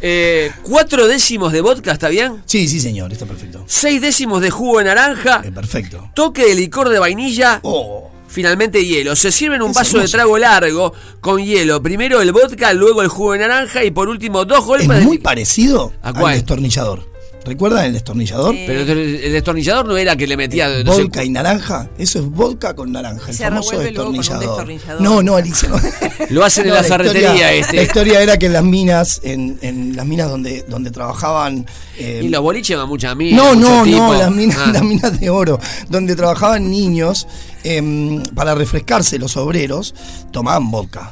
[0.00, 2.42] Eh, cuatro décimos de vodka, ¿está bien?
[2.44, 3.64] Sí, sí, señor, está perfecto.
[3.68, 5.42] Seis décimos de jugo de naranja.
[5.54, 6.10] perfecto.
[6.12, 7.60] Toque de licor de vainilla.
[7.62, 8.10] Oh.
[8.32, 9.14] Finalmente hielo.
[9.14, 11.82] Se sirve en un Es vaso de trago largo con hielo.
[11.82, 15.04] Primero el vodka, luego el jugo de naranja y por último dos golpes Es de
[15.04, 17.11] muy parecido ¿A al destornillador.
[17.44, 18.54] ¿Recuerdan el destornillador?
[18.66, 20.68] Pero el destornillador no era que le metía.
[20.84, 24.04] no sé, Vodka y naranja, eso es vodka con naranja, el Se famoso revuelve luego
[24.10, 24.66] con un destornillador.
[24.68, 25.02] destornillador.
[25.02, 25.76] No, no, Alicia, no.
[26.30, 27.76] Lo hacen en No, la ferretería historia, este.
[27.76, 31.66] La historia era que en las minas, en, en las minas donde, donde trabajaban.
[31.98, 33.36] eh, Y los boliches van muchas minas.
[33.42, 33.96] no, no, tipo.
[33.98, 34.70] no, las minas, Ah.
[34.72, 37.26] las minas de oro, donde trabajaban niños,
[37.64, 39.94] em, para refrescarse los obreros,
[40.30, 41.10] tomaban vodka.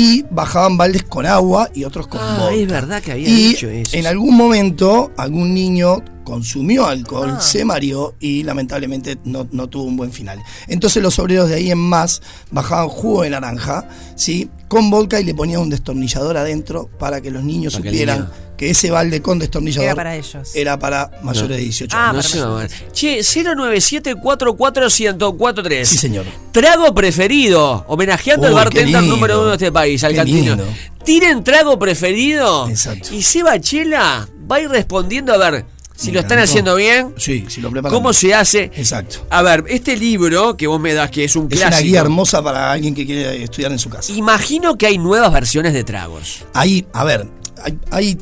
[0.00, 2.54] Y bajaban baldes con agua y otros con Ah, vodka.
[2.54, 3.96] es verdad que había y dicho eso.
[3.96, 7.40] en algún momento algún niño consumió alcohol, Ah.
[7.40, 10.38] se mareó y lamentablemente no, no tuvo un buen final.
[10.66, 12.20] Entonces los obreros de ahí en más
[12.50, 14.50] bajaban jugo de naranja, ¿sí?
[14.68, 17.94] Con vodka y le ponían un destornillador adentro para que los niños Para que el
[17.94, 20.50] supieran niño- que ese balde con destornillador Era para ellos.
[20.54, 21.56] era para mayores No.
[21.56, 22.34] de 18 Ah, años.
[22.34, 22.58] No.
[22.92, 25.88] Che, 097441043.
[25.88, 26.26] Sí, señor.
[26.52, 27.84] Trago preferido.
[27.88, 30.56] Homenajeando al Uy, bartender número uno de este país, al cantino.
[31.04, 32.68] Tiren trago preferido.
[32.68, 33.14] Exacto.
[33.14, 35.64] Y Seba Chela va a ir respondiendo a ver
[35.98, 37.12] si lo están haciendo bien.
[37.16, 37.92] Sí, si lo preparan.
[37.94, 38.70] ¿Cómo se hace?
[38.76, 39.26] Exacto.
[39.30, 41.88] A ver, este libro que vos me das, que es un Es una clásico.
[41.88, 44.12] guía hermosa para alguien que quiere estudiar en su casa.
[44.12, 46.44] Imagino que hay nuevas versiones de tragos.
[46.54, 47.26] Ahí, a ver,
[47.64, 48.18] hay, hay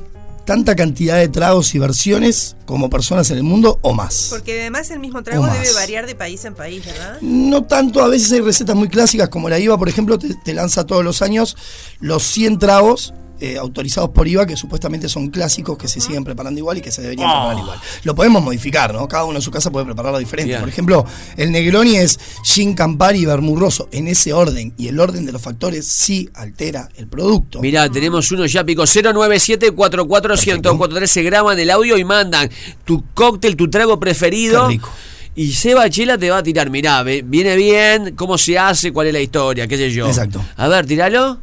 [0.47, 4.29] tanta cantidad de tragos y versiones como personas en el mundo o más.
[4.31, 7.18] Porque además el mismo trago debe variar de país en país, ¿verdad?
[7.20, 10.55] No tanto, a veces hay recetas muy clásicas como la IVA, por ejemplo, te, te
[10.55, 11.57] lanza todos los años
[12.01, 16.59] los 100 tragos eh, autorizados por IVA, que supuestamente son clásicos, que se siguen preparando
[16.59, 17.32] igual y que se deberían Ah.
[17.49, 17.78] preparar igual.
[18.05, 19.07] Lo podemos modificar, ¿no?
[19.09, 20.49] Cada uno en su casa puede prepararlo diferente.
[20.49, 20.61] Bien.
[20.61, 21.05] Por ejemplo,
[21.37, 25.43] el Negroni es Gin Campari y Vermurroso en ese orden, y el orden de los
[25.43, 27.61] factores sí altera el producto.
[27.61, 32.51] Mirá, tenemos uno ya pico 097441043 se graban el audio y mandan
[32.84, 34.66] tu cóctel, tu trago preferido.
[34.68, 34.91] Qué rico.
[35.34, 39.09] Y Seba Chela te va a tirar, mirá, ve- viene bien, cómo se hace, cuál
[39.09, 40.07] es la historia, qué sé yo.
[40.07, 40.43] Exacto.
[40.57, 41.39] A ver, tiralo.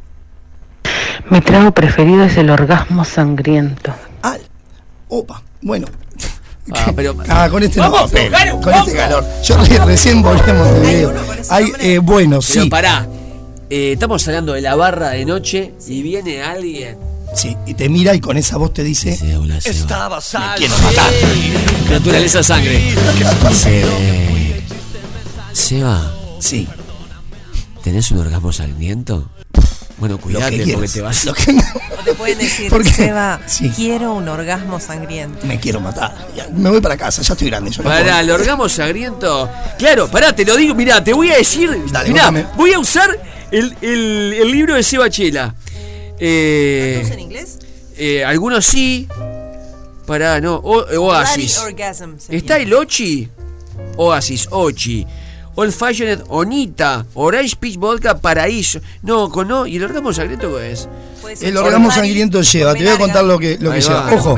[1.30, 3.92] Mi trago preferido es el orgasmo sangriento.
[5.08, 5.86] Opa, bueno.
[6.74, 7.14] Ah, pero.
[7.28, 8.88] Ah, con este Vamos, no, pero, con vamos.
[8.88, 9.24] este calor.
[9.44, 11.14] Yo re- recién volví a Montevideo.
[11.50, 12.70] Hay, eh, bueno, Pero sí.
[12.70, 13.06] pará.
[13.70, 16.96] Eh, estamos hablando de la barra de noche y viene alguien.
[17.34, 19.18] Sí, y te mira y con esa voz te dice.
[19.64, 20.56] Estaba sal.
[20.56, 21.12] quiero matar.
[21.90, 22.94] Naturaleza sangre.
[25.52, 26.12] Seba.
[26.40, 26.66] Sí.
[27.82, 29.28] ¿Tenés un orgasmo sangriento?
[29.98, 31.24] Bueno, cuídate que porque te vas.
[31.24, 33.70] Lo que- O te pueden decir, Porque- Seba, Sí.
[33.74, 35.46] quiero un orgasmo sangriento.
[35.46, 36.12] Me quiero matar.
[36.36, 37.70] Ya, me voy para casa, ya estoy grande.
[37.70, 38.18] Yo no Para puedo.
[38.18, 39.48] el orgasmo sangriento.
[39.78, 41.70] Claro, pará, te lo digo, mirá, te voy a decir.
[41.92, 43.08] Dale, mirá, voy a usar
[43.52, 45.54] el, el- el libro de Seba Chela.
[46.18, 47.58] Eh, en inglés?
[47.96, 49.06] eh, algunos sí.
[50.06, 50.56] Pará, no.
[50.56, 51.58] O- Oasis.
[51.58, 52.16] Orgasm.
[52.28, 53.28] ¿Está el Ochi?
[53.96, 55.06] Oasis, Ochi.
[55.56, 57.06] Old Fashioned Onita.
[57.14, 58.80] Orange Peach Vodka Paraíso.
[59.02, 59.66] No, con no.
[59.66, 60.88] ¿Y el orgasmo qué es?
[61.40, 64.02] El orgasmo sangriento lleva, te voy a contar lo que, lo que lleva.
[64.02, 64.12] va.
[64.14, 64.36] Ojo,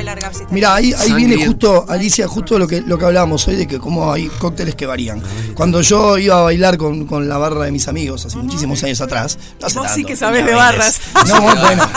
[0.51, 3.79] mira, ahí, ahí viene justo, Alicia, justo lo que, lo que hablábamos hoy de que
[3.79, 5.23] cómo hay cócteles que varían.
[5.55, 9.01] Cuando yo iba a bailar con, con la barra de mis amigos hace muchísimos años
[9.01, 11.01] atrás, no hace Vos sí tanto, que sabés de barras.
[11.15, 11.33] 20.
[11.33, 11.91] No, bueno.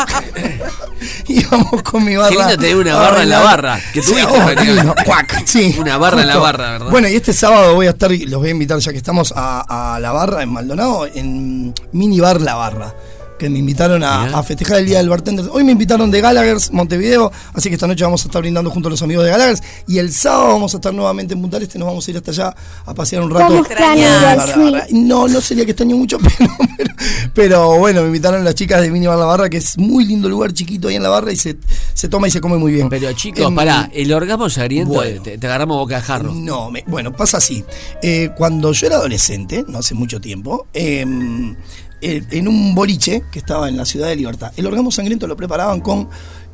[1.27, 2.29] íbamos con mi barra.
[2.29, 3.79] Qué lindo tener una barra en la barra.
[3.93, 4.95] Que Sí, tuviste, oh.
[5.05, 5.75] Cuac, sí.
[5.79, 6.91] Una barra en la barra, ¿verdad?
[6.91, 9.95] Bueno, y este sábado voy a estar, los voy a invitar ya que estamos a,
[9.95, 12.93] a la barra en Maldonado, en Mini Bar La Barra.
[13.39, 15.45] Que me invitaron a, festejar el Día del Bartender.
[15.51, 18.89] Hoy me invitaron de Gallagher's Montevideo, así que esta noche vamos a estar brindando junto
[18.89, 19.61] a los amigos de Gallagher's.
[19.87, 22.31] Y el sábado vamos a estar nuevamente en Punta Este, nos vamos a ir hasta
[22.31, 23.63] allá a pasear un rato.
[24.91, 26.93] No, no sería que extraño mucho, pero, pero,
[27.33, 30.27] pero bueno, me invitaron las chicas de Mini Bar La Barra, que es muy lindo
[30.27, 31.57] lugar chiquito ahí en la barra y se,
[31.93, 32.89] se toma y se come muy bien.
[32.89, 35.21] Pero chicos, Em, pará, el orgasmo sangriento bueno.
[35.21, 36.33] te, te agarramos boca de jarro.
[36.33, 37.63] no, me- bueno, pasa así.
[38.01, 41.55] Eh, cuando yo era adolescente, no hace mucho tiempo, em, eh,
[42.01, 45.81] en un boliche que estaba en la ciudad de Libertad, el orgasmo sangriento lo preparaban
[45.81, 46.09] con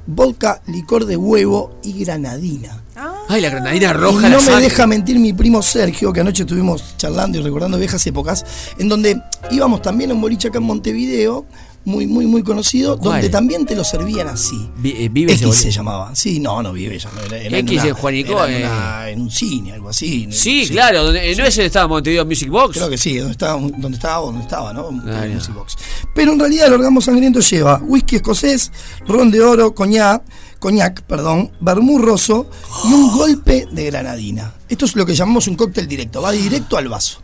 [0.08, 2.84] vodka, licor de huevo y granadina.
[3.28, 4.22] Ay, la granadina Y roja.
[4.30, 4.64] no la me sangre.
[4.66, 8.46] deja mentir mi primo Sergio, que anoche estuvimos charlando y recordando viejas épocas,
[8.78, 9.20] en donde
[9.52, 11.46] íbamos también a un boliche acá en Montevideo,
[11.86, 13.14] muy, muy, muy conocido, ¿Cuál?
[13.14, 14.70] donde también te lo servían así.
[14.78, 16.16] Vi- eh, vive X se llamaba.
[16.16, 17.10] Sí, no, no vive ya.
[17.28, 19.12] Era, en X una- de Juanico, era en, eh.
[19.14, 20.28] en un cine, algo así.
[20.32, 22.76] Sí, claro, donde, eh, ¿no es el estado Montevideo Music Box?
[22.78, 24.90] Creo que sí, donde estaba, donde estaba, donde estaba, ¿no?
[24.90, 25.28] En Ah.
[25.34, 25.76] Music Box.
[26.14, 28.72] Pero en realidad el orgasmo sangriento lleva whisky escocés,
[29.08, 30.24] ron de oro, coñac,
[30.60, 32.50] coñac, perdón, vermú roso
[32.90, 34.56] y un golpe de granadina.
[34.68, 37.20] Esto es lo que llamamos un cóctel directo, va directo al vaso.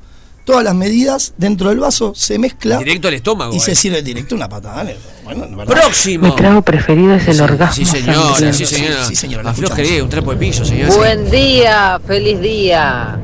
[0.45, 3.53] Todas las medidas dentro del vaso, se mezcla Directo al estómago.
[3.55, 3.75] y se eh.
[3.75, 4.85] sirve directo una patada.
[5.23, 5.65] Bueno.
[5.65, 6.27] Próximo.
[6.27, 7.75] Mi trago preferido es el Sí, orgasmo.
[7.75, 8.53] Sí, señora, sangriento.
[8.57, 9.05] sí, señora.
[9.05, 9.53] Sí, señora,
[10.03, 10.93] un trapo de piso, señora.
[10.95, 13.19] Buen día, feliz día.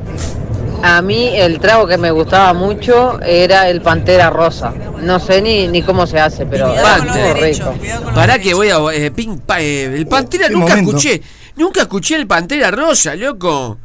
[0.80, 4.72] A mí el trago que me gustaba mucho era el Pantera Rosa.
[5.02, 7.74] No sé ni, ni cómo se hace, pero los rico.
[8.14, 8.78] Pará que voy a.
[8.94, 10.90] eh, ping, pa- eh, el Pantera nunca momento.
[10.96, 11.20] escuché.
[11.56, 13.78] Nunca escuché el Pantera Rosa, loco.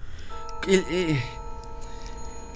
[0.68, 1.20] El, eh,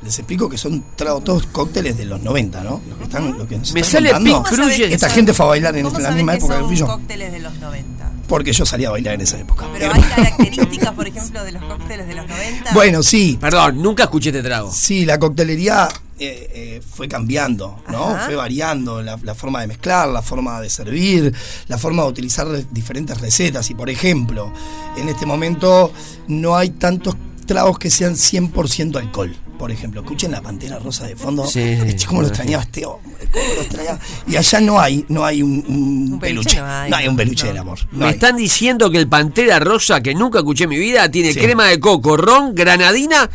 [0.04, 2.82] Les explico que son tragos, todos cócteles de los 90, ¿no?
[2.88, 4.44] Los que están, los que nos Me están sale contando.
[4.44, 4.80] Pink Cruise.
[4.80, 6.86] Esta gente fue a bailar en ¿Cómo la misma que época que fui yo.
[6.88, 8.12] cócteles de los 90?
[8.28, 9.66] Porque yo salía a bailar en esa época.
[9.74, 12.74] Pero hay características, por ejemplo, de los cócteles de los 90.
[12.74, 13.38] Bueno, sí.
[13.42, 14.72] Perdón, nunca escuché este trago.
[14.72, 15.88] Sí, la coctelería
[16.20, 18.10] eh, eh, fue cambiando, ¿no?
[18.10, 18.26] Ajá.
[18.26, 21.34] Fue variando la, la forma de mezclar, la forma de servir,
[21.70, 23.70] la forma de utilizar diferentes recetas.
[23.72, 24.52] Y por ejemplo,
[24.98, 25.92] en este momento
[26.28, 27.16] no hay tantos
[27.48, 29.36] tragos que sean 100% alcohol.
[29.58, 31.48] Por ejemplo, escuchen la pantera rosa de fondo.
[31.48, 33.28] Sí, Este, ¿Cómo lo extrañaba este hombre?
[33.32, 34.00] ¿Cómo lo extrañaba?
[34.28, 36.62] Y allá no hay, no hay un, un peluche peluche.
[36.62, 37.50] no hay, No hay un peluche no.
[37.50, 37.80] del amor.
[37.92, 38.12] No Me hay.
[38.14, 41.40] están diciendo que el Pantera Rosa, que nunca escuché en mi vida, tiene Sí.
[41.40, 43.28] crema de coco, ron, granadina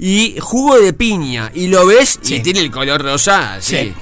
[0.00, 1.52] y jugo de piña.
[1.54, 3.58] Y lo ves y tiene el color rosa.
[3.60, 3.92] Sí.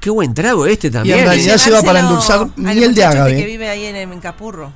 [0.00, 1.18] Qué buen trago este Y también.
[1.18, 1.26] en ¿eh?
[1.26, 3.36] realidad lleva para endulzar miel de agave.
[3.36, 4.72] que vive ahí en, en Capurro.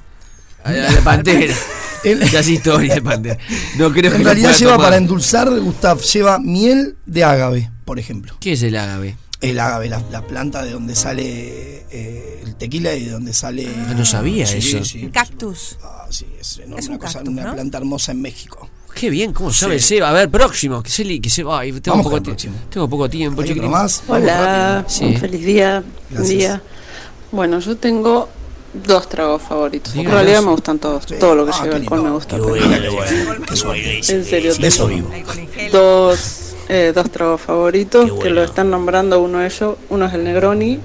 [0.64, 1.54] A la, a la Pantera.
[2.04, 3.38] El- Ya es historia de Pantera.
[3.76, 4.86] No creo que En realidad lleva tomar.
[4.86, 8.34] para endulzar, Gustav, lleva miel de agave, por ejemplo.
[8.40, 9.16] ¿Qué es el agave?
[9.40, 13.66] El agave, la, la planta de donde sale eh, el tequila y de donde sale.
[13.88, 14.84] Ah, no sabía Sí, eso.
[14.84, 15.10] sí.
[15.12, 15.78] Cactus.
[15.82, 17.54] Ah, sí, es, no, Es una, un cosa, cactus, una ¿no?
[17.54, 18.68] planta hermosa en México.
[18.94, 19.96] Qué bien, ¿cómo sabe Sí.
[19.96, 20.10] Seba?
[20.10, 20.82] A ver, próximo.
[20.82, 21.60] Que se, li- que se va.
[21.60, 22.54] Ay, Tengo, Vamos poco con el ti- próximo.
[22.70, 23.42] tengo poco tiempo,
[24.08, 26.28] Hola, un feliz día, Gracias.
[26.28, 26.62] día.
[27.32, 28.28] Bueno, yo tengo
[28.72, 29.92] dos tragos favoritos.
[29.92, 30.12] Díganos.
[30.12, 31.04] En realidad me gustan todos.
[31.08, 31.14] Sí.
[31.20, 32.36] Todo lo que Ah, lleva alcohol me gusta.
[32.36, 33.44] Qué bueno, qué bueno.
[34.08, 35.10] En serio, De eso vivo.
[35.70, 39.76] dos, eh, dos tragos favoritos que lo están nombrando uno de ellos.
[39.90, 40.78] Uno es el Negroni,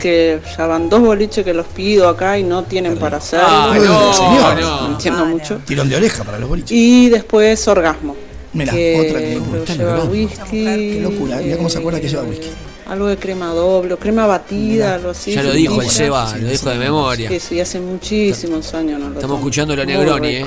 [0.00, 3.46] que ya van dos boliches que los pido acá y no tienen para hacerlo.
[3.48, 4.60] Ah, no, señor.
[4.60, 4.86] no.
[4.92, 5.60] entiendo mucho.
[5.66, 6.70] Tirón de oreja para los boliches.
[6.72, 8.16] Y después Orgasmo.
[8.52, 9.18] Mira, que otra
[9.66, 10.10] que lleva Negroni.
[10.24, 10.64] whisky.
[10.64, 11.36] Qué locura.
[11.38, 12.46] Mira cómo se acuerda que lleva whisky.
[12.86, 15.32] Algo de crema doble, o crema batida, algo así.
[15.32, 17.30] Ya lo dijo el Seba, sí, lo sí, dijo de memoria.
[17.30, 19.34] Sí, sí, hace muchísimos años no lo Estamos tomo.
[19.36, 20.28] escuchando lo Muy Negroni.
[20.28, 20.46] ¿eh?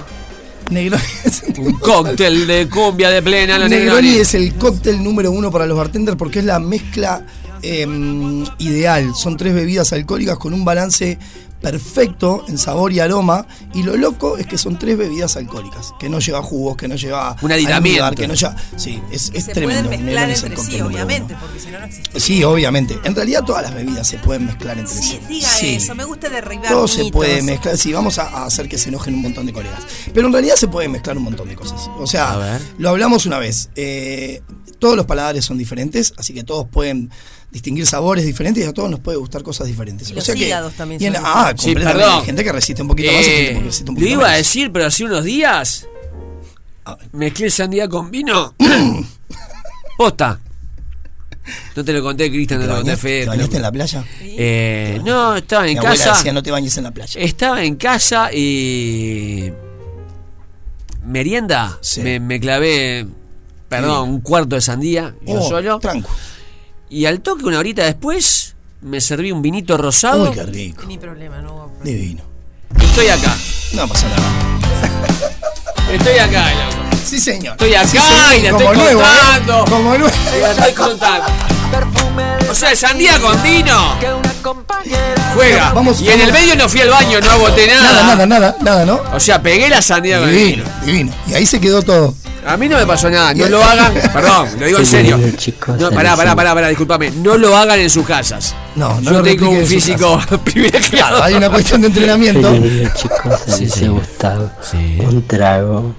[0.69, 1.03] Negroni.
[1.59, 4.21] Un cóctel de cumbia de plena, lo Negroni Negroni.
[4.21, 7.25] es el cóctel número uno para los bartenders porque es la mezcla
[7.63, 7.87] eh,
[8.59, 9.15] ideal.
[9.15, 11.17] Son tres bebidas alcohólicas con un balance
[11.61, 13.45] perfecto en sabor y aroma.
[13.73, 16.95] Y lo loco es que son tres bebidas alcohólicas, que no lleva jugos, que no
[16.95, 17.75] lleva Un aditamento.
[17.89, 18.55] almíbar, que no lleva.
[18.75, 19.89] Sí, es, es se tremendo.
[19.89, 21.41] pueden mezclar el sí, número obviamente, uno.
[21.41, 22.19] porque si no, no existe.
[22.19, 22.99] Sí, obviamente.
[23.03, 25.03] En realidad todas las bebidas se pueden mezclar entre sí.
[25.03, 25.75] Sí, diga Sí.
[25.75, 27.77] eso, me gusta derribar Todo se puede mezclar.
[27.77, 29.81] Sí, vamos a, a hacer que se enojen un montón de colegas.
[30.13, 31.89] Pero en realidad se puede mezclar un montón de cosas.
[31.99, 32.61] O sea, A ver.
[32.77, 33.69] lo hablamos una vez.
[33.75, 34.41] eh,
[34.79, 37.09] todos los paladares son diferentes, así que todos pueden
[37.51, 40.09] distinguir sabores diferentes y a todos nos puede gustar cosas diferentes.
[40.09, 41.63] Y o los que, hígados también y en- son ah, diferentes.
[41.63, 42.03] Sí, completamente.
[42.05, 42.19] perdón.
[42.19, 44.13] Hay gente que resiste un poquito más y Eh, gente que resiste un lo poquito
[44.19, 45.87] iba a decir, pero hace unos días
[46.85, 46.97] Ah.
[47.11, 48.55] mezclé sandía con vino.
[49.97, 50.39] Posta.
[51.77, 53.13] No te lo conté, Cristian, no ¿Te te lo conté, bañaste, Fede.
[53.13, 54.05] te te lo bañaste en la playa?
[54.21, 56.17] Eh, no, estaba en Mi abuela casa.
[56.17, 57.21] decía no te bañes en la playa.
[57.21, 59.51] Estaba en casa y.
[61.05, 61.77] Merienda.
[61.81, 62.01] Sí.
[62.01, 63.07] Me, me clavé,
[63.69, 65.79] perdón, un cuarto de sandía, yo Oh, solo.
[65.79, 66.09] Tranco.
[66.89, 70.29] Y al toque, una horita después, me serví un vinito rosado.
[70.29, 70.83] Uy, qué rico.
[70.87, 71.83] Ni problema, no hubo problema.
[71.83, 72.23] Divino.
[72.79, 73.35] Estoy acá.
[73.73, 74.59] No pasa nada.
[75.91, 76.86] Estoy acá, loco.
[77.07, 77.53] Sí, señor.
[77.53, 78.35] Estoy acá Sí, señor.
[78.37, 79.05] y la Como estoy nuevo, ¿eh?
[79.05, 79.65] contando.
[79.65, 80.07] Como nuevo.
[80.37, 81.25] Y la estoy contando.
[82.51, 83.95] O sea, sandía con vino.
[85.35, 85.71] Juega.
[85.73, 87.81] Vamos, y en el medio no fui al baño, no agoté nada.
[87.81, 89.01] Nada, nada, nada, nada, ¿no?
[89.13, 90.85] O sea, pegué la sandía con el Divino, vino.
[90.85, 91.13] divino.
[91.27, 92.13] Y ahí se quedó todo.
[92.45, 95.19] A mí no me pasó nada, no lo hagan, perdón, lo digo en serio.
[95.79, 98.55] No, pará, pará, pará, pará, disculpame, no lo hagan en sus casas.
[98.75, 101.21] No, no Yo tengo un físico privilegiado.
[101.21, 102.53] Hay una cuestión de entrenamiento.
[103.47, 103.87] Sí.
[103.87, 104.49] Gustavo.
[104.61, 104.97] Sí.
[105.01, 105.93] Un trago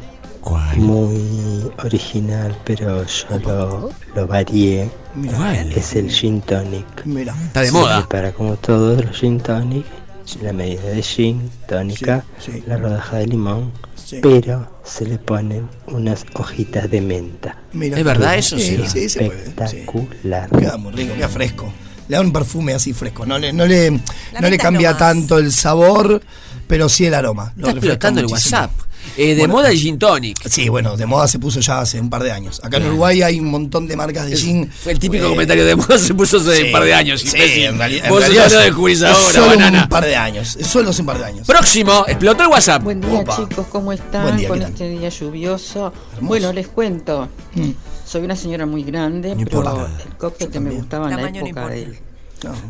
[0.48, 0.76] ¿Cuál?
[0.78, 4.88] muy original, pero yo lo, lo varié.
[5.36, 5.72] ¿Cuál?
[5.72, 6.86] Es el gin tonic.
[7.04, 7.34] Mira.
[7.46, 7.98] Está de moda.
[8.06, 9.84] prepara como todos los gin tonic,
[10.42, 12.62] la medida de gin, tónica, Sí, sí.
[12.66, 14.20] la rodaja de limón, Sí.
[14.22, 17.56] pero se le ponen unas hojitas de menta.
[17.72, 17.98] Mira.
[17.98, 18.58] ¿Es verdad eso?
[18.58, 19.08] Sí, Sí.
[19.08, 19.44] se puede.
[19.44, 20.48] Espectacular.
[20.50, 21.72] Queda muy rico, queda fresco.
[22.08, 23.26] Le da un perfume así fresco.
[23.26, 25.12] No le, no le, no le cambia es lo más.
[25.14, 26.22] tanto el sabor,
[26.66, 27.52] pero sí el aroma.
[27.56, 28.26] Lo Está refresca explotando el.
[28.26, 28.70] WhatsApp.
[29.16, 30.48] Eh, de Bueno, moda el gin tonic.
[30.48, 32.60] Sí, bueno, de moda se puso ya hace un par de años.
[32.62, 34.70] Acá en Uruguay hay un montón de marcas de gin.
[34.70, 37.20] Fue el típico Eh, comentario de moda se puso hace sí, un par de años.
[37.20, 37.62] Sí, imbécil.
[37.64, 38.20] en, en realidad no lo
[38.60, 39.82] es- descubrís es ahora, solo banana.
[39.84, 40.56] un par de años.
[40.60, 41.46] Solo hace un par de años.
[41.46, 42.82] Próximo, explotó el WhatsApp.
[42.82, 43.36] Buen día Opa.
[43.36, 44.72] chicos, ¿cómo están Buen día, con ¿qué tal?
[44.72, 45.92] este día lluvioso?
[46.20, 47.28] Bueno, les cuento.
[47.54, 47.70] Mm.
[48.06, 51.28] Soy una señora muy grande, No pero el cóctel que me gustaba en la no
[51.28, 51.70] época importa.
[51.74, 52.07] del No.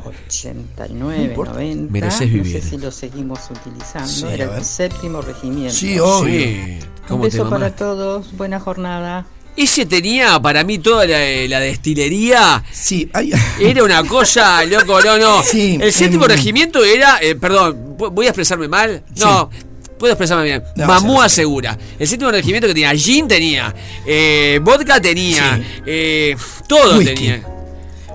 [0.04, 1.52] 89, No importa.
[1.54, 5.74] 90, Mereces no sé si lo seguimos utilizando, Sí, era el séptimo regimiento.
[5.74, 6.40] Sí, obvio.
[6.40, 9.26] Sí, Un ¿cómo te beso para todos, buena jornada.
[9.56, 12.62] Ese tenía para mí toda la, la destilería.
[12.70, 13.10] Sí,
[13.60, 15.42] Era una cosa, loco, no, no.
[15.42, 19.02] Sí, el séptimo em, regimiento era, eh, perdón, ¿vo- ¿voy a expresarme mal?
[19.16, 19.50] No.
[19.98, 20.62] Puedo expresarme bien.
[20.76, 21.76] No, Mamúa sí, segura.
[21.98, 23.74] El séptimo regimiento que tenía gin tenía,
[24.06, 25.62] eh, vodka tenía, Sí.
[25.86, 26.36] eh,
[26.68, 27.14] todo Whisky.
[27.16, 27.42] tenía.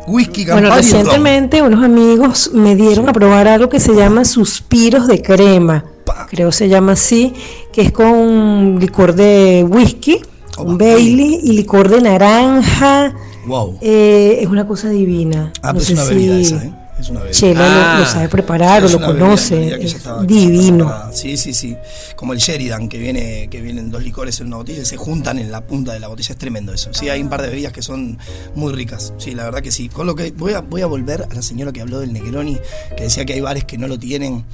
[0.08, 5.08] Whisky, Bueno, Campari recientemente unos amigos me dieron a probar algo que se llama suspiros
[5.08, 5.86] de crema.
[6.30, 7.34] Creo se llama así,
[7.72, 10.22] que es con licor de whisky,
[10.58, 13.14] un Bailey y licor de naranja.
[13.46, 13.78] Wow.
[13.82, 15.52] Eh, es una cosa divina.
[15.62, 16.74] Ah, no pero es una bebida si esa, ¿eh?
[17.00, 17.34] Es una bebida.
[17.38, 18.00] Chela lo- Ah.
[18.00, 19.74] lo, sabe preparar o lo conoce.
[19.84, 20.92] es estaba- divino.
[21.12, 21.76] Sí, sí, sí.
[22.16, 25.40] Como el Sheridan, que viene que vienen dos licores en una botella y se juntan
[25.40, 26.32] en la punta de la botella.
[26.34, 26.94] Es tremendo eso.
[26.94, 28.18] Sí, hay un par de bebidas que son
[28.56, 29.14] muy ricas.
[29.18, 29.90] Sí, la verdad que sí.
[29.90, 32.58] Con lo que voy a, voy a volver a la señora que habló del Negroni,
[32.96, 34.46] que decía que hay bares que no lo tienen.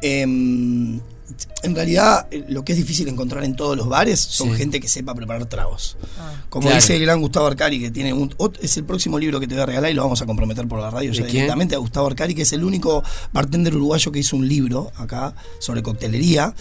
[0.00, 1.00] Em,
[1.62, 4.56] en realidad, eh, lo que es difícil encontrar en todos los bares son Sí.
[4.56, 5.96] gente que sepa preparar tragos.
[6.48, 6.76] Como Claro.
[6.76, 8.34] dice el gran Gustavo Arcari, que tiene un.
[8.62, 10.80] Es el próximo libro que te voy a regalar y lo vamos a comprometer por
[10.80, 11.32] la radio ¿De ya quién?
[11.34, 13.02] directamente a Gustavo Arcari, que es el único
[13.32, 16.54] bartender uruguayo que hizo un libro acá sobre coctelería.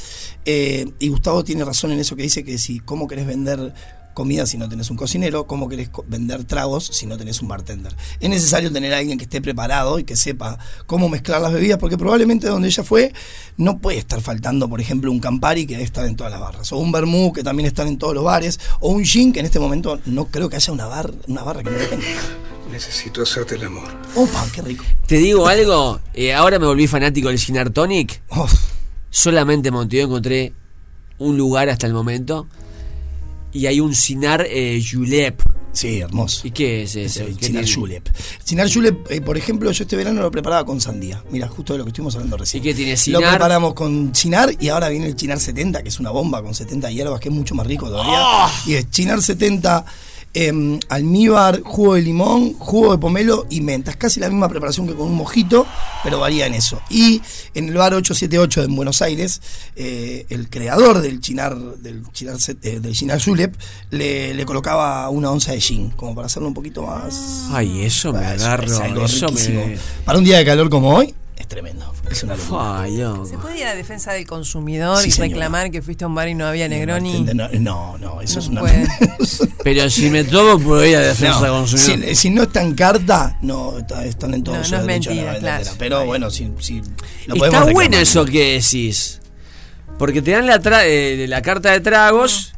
[0.46, 3.74] Eh, y Gustavo tiene razón en eso que dice que si cómo querés vender
[4.18, 7.96] comida si no tenés un cocinero, cómo querés vender tragos si no tenés un bartender.
[8.20, 10.58] Es necesario tener a alguien que esté preparado y que sepa
[10.88, 13.14] cómo mezclar las bebidas, porque probablemente donde ella fue
[13.58, 16.72] no puede estar faltando, por ejemplo, un Campari que debe estar en todas las barras,
[16.72, 19.46] o un Vermouth que también están en todos los bares, o un Gin que en
[19.46, 22.06] este momento no creo que haya una, bar, una barra que no lo tenga.
[22.72, 23.88] Necesito hacerte el amor.
[24.16, 24.84] Opa, qué rico.
[25.06, 28.24] Te digo algo, eh, ahora me volví fanático del Cinar Tonic.
[29.12, 30.54] Solamente en Montevideo encontré
[31.20, 32.48] un lugar hasta el momento.
[33.58, 35.42] Y hay un Cinar eh, Julep.
[35.74, 36.48] Sí, hermoso.
[36.48, 37.24] ¿Y qué es eso?
[37.24, 37.80] El ¿Qué Chinar tiene?
[37.80, 38.10] Julep.
[38.44, 41.24] Chinar Julep, eh, por ejemplo, yo este verano lo preparaba con sandía.
[41.32, 42.62] Mira, justo de lo que estuvimos hablando recién.
[42.64, 43.30] ¿Y qué tiene Lo Cinar?
[43.32, 46.92] preparamos con Chinar y ahora viene el Chinar 70, que es una bomba con 70
[46.92, 48.14] hierbas, que es mucho más rico todavía.
[48.16, 48.52] ¡Ah!
[48.68, 49.86] Y es Chinar 70,
[50.46, 53.90] em, almíbar, jugo de limón, jugo de pomelo y menta.
[53.92, 55.66] Es casi la misma preparación que con un mojito,
[56.04, 56.80] pero varía en eso.
[56.90, 57.22] Y
[57.56, 59.42] en el bar 878 en Buenos Aires,
[59.76, 63.56] eh, el creador del Chinar, del Chinar, eh, del Chinar Julep
[63.90, 67.46] le, le colocaba una onza de gin, como para hacerlo un poquito más.
[67.52, 68.66] Ay, eso me Es- agarro.
[68.66, 69.66] es algo eso riquísimo.
[69.66, 69.78] me.
[70.06, 71.94] Para un día de calor como hoy, es tremendo.
[72.10, 72.86] Es una locura.
[73.30, 75.30] ¿Se puede ir a la defensa del consumidor Sí, y señora.
[75.30, 77.22] reclamar que fuiste a un bar y no había Negroni?
[77.34, 78.62] No, no, no, eso No es una.
[78.62, 78.88] puede.
[79.64, 82.10] Pero si me tomo, puedo ir a defensa del No, consumidor.
[82.10, 85.38] si, si no está en carta, no está- están en todo No, no es mentira,
[85.40, 85.70] claro.
[85.78, 86.82] Pero bueno, si, si
[87.28, 89.20] lo Está bueno eso que decís.
[90.00, 92.54] Porque te dan la, tra- eh, la carta de tragos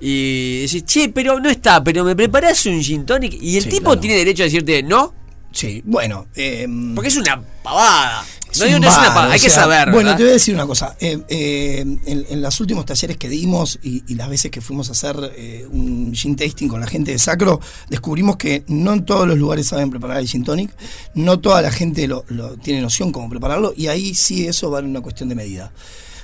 [0.00, 3.34] y decís, che, pero no está, pero me preparás un gin tonic.
[3.40, 4.00] Y el Sí, tipo claro.
[4.00, 5.14] tiene derecho a decirte no.
[5.52, 6.26] Sí, bueno.
[6.36, 8.24] eh, Porque es una pavada.
[8.52, 9.90] Es No, un no es una pavada, hay que saber.
[9.90, 10.16] Bueno, ¿verdad?
[10.16, 10.96] te voy a decir una cosa.
[11.00, 14.88] Eh, eh, en, en los últimos talleres que dimos y, y las veces que fuimos
[14.88, 19.04] a hacer eh, un gin tasting con la gente de Sacro, descubrimos que no en
[19.04, 20.70] todos los lugares saben preparar el gin tonic,
[21.14, 24.80] no toda la gente lo, lo tiene noción cómo prepararlo y ahí sí eso va
[24.80, 25.72] en una cuestión de medida.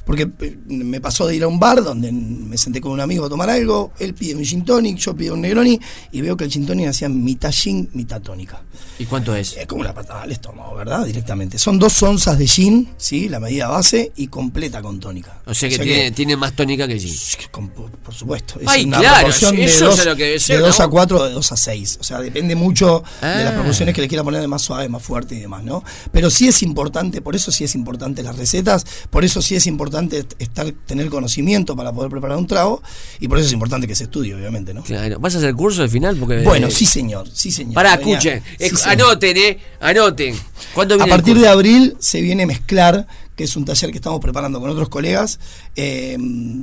[0.06, 3.26] Porque eh, me pasó de ir a un bar donde me senté con un amigo
[3.26, 5.80] a tomar algo, él pide un gin tonic, yo pido un Negroni
[6.12, 8.62] y veo que el gin tonic hacía mitad gin, mitad tónica.
[9.00, 9.56] ¿Y cuánto es?
[9.56, 11.04] Es como una patada al estómago, ¿verdad?
[11.04, 11.58] Directamente.
[11.58, 13.28] Son dos onzas de gin, ¿sí?
[13.28, 15.42] La medida base y completa con tónica.
[15.44, 17.14] O sea que, tiene, tiene más tónica que gin.
[17.50, 18.60] con- por, por supuesto.
[18.60, 20.78] Es Ay, una claro, proporción de eso 2 es lo que debe ser, de dos
[20.78, 20.84] ¿no?
[20.84, 21.98] a 4 de 2 a 6.
[22.00, 23.42] O sea, depende mucho de Ah.
[23.42, 25.82] las proporciones que le quiera poner de más suave, más fuerte y demás, ¿no?
[26.12, 29.66] Pero sí es importante, por eso sí es importante las recetas, por eso sí es
[29.66, 29.95] importante
[30.38, 32.82] estar, tener conocimiento para poder preparar un trago
[33.20, 34.82] y por eso es importante que se estudie, obviamente, ¿no?
[34.82, 35.18] Claro.
[35.18, 36.16] ¿Vas a hacer curso al final?
[36.16, 37.74] Porque, Bueno, eh, sí, señor, sí, señor.
[37.74, 38.42] Pará, escuchen.
[38.58, 39.58] sí, anoten, eh.
[39.80, 40.34] Anoten.
[40.74, 43.06] ¿Cuándo A partir de abril se viene Mezclar,
[43.36, 45.38] que es un taller que estamos preparando con otros colegas
[45.76, 46.16] eh,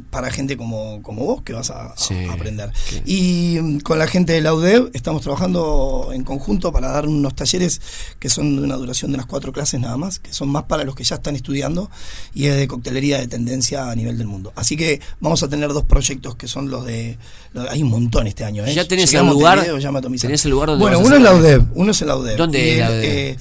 [0.09, 1.93] para gente como, como vos que vas a,
[2.31, 2.71] aprender.
[3.05, 7.35] Y mm, con la gente de la UDEV estamos trabajando en conjunto para dar unos
[7.35, 7.79] talleres
[8.19, 10.83] que son de una duración de unas cuatro clases nada más, que son más para
[10.83, 11.89] los que ya están estudiando
[12.33, 14.51] y es de coctelería de tendencia a nivel del mundo.
[14.55, 17.17] Así que vamos a tener dos proyectos que son los de...
[17.69, 18.65] hay un montón este año.
[18.65, 18.73] ¿eh?
[18.73, 19.59] ¿Ya tenés el lugar?
[19.59, 20.27] Atomizan.
[20.27, 22.37] ¿Tenés el lugar donde Bueno, uno es la UDEV, uno es la UDEV.
[22.37, 23.05] ¿Dónde Y es la el, UDEV?
[23.05, 23.37] eh,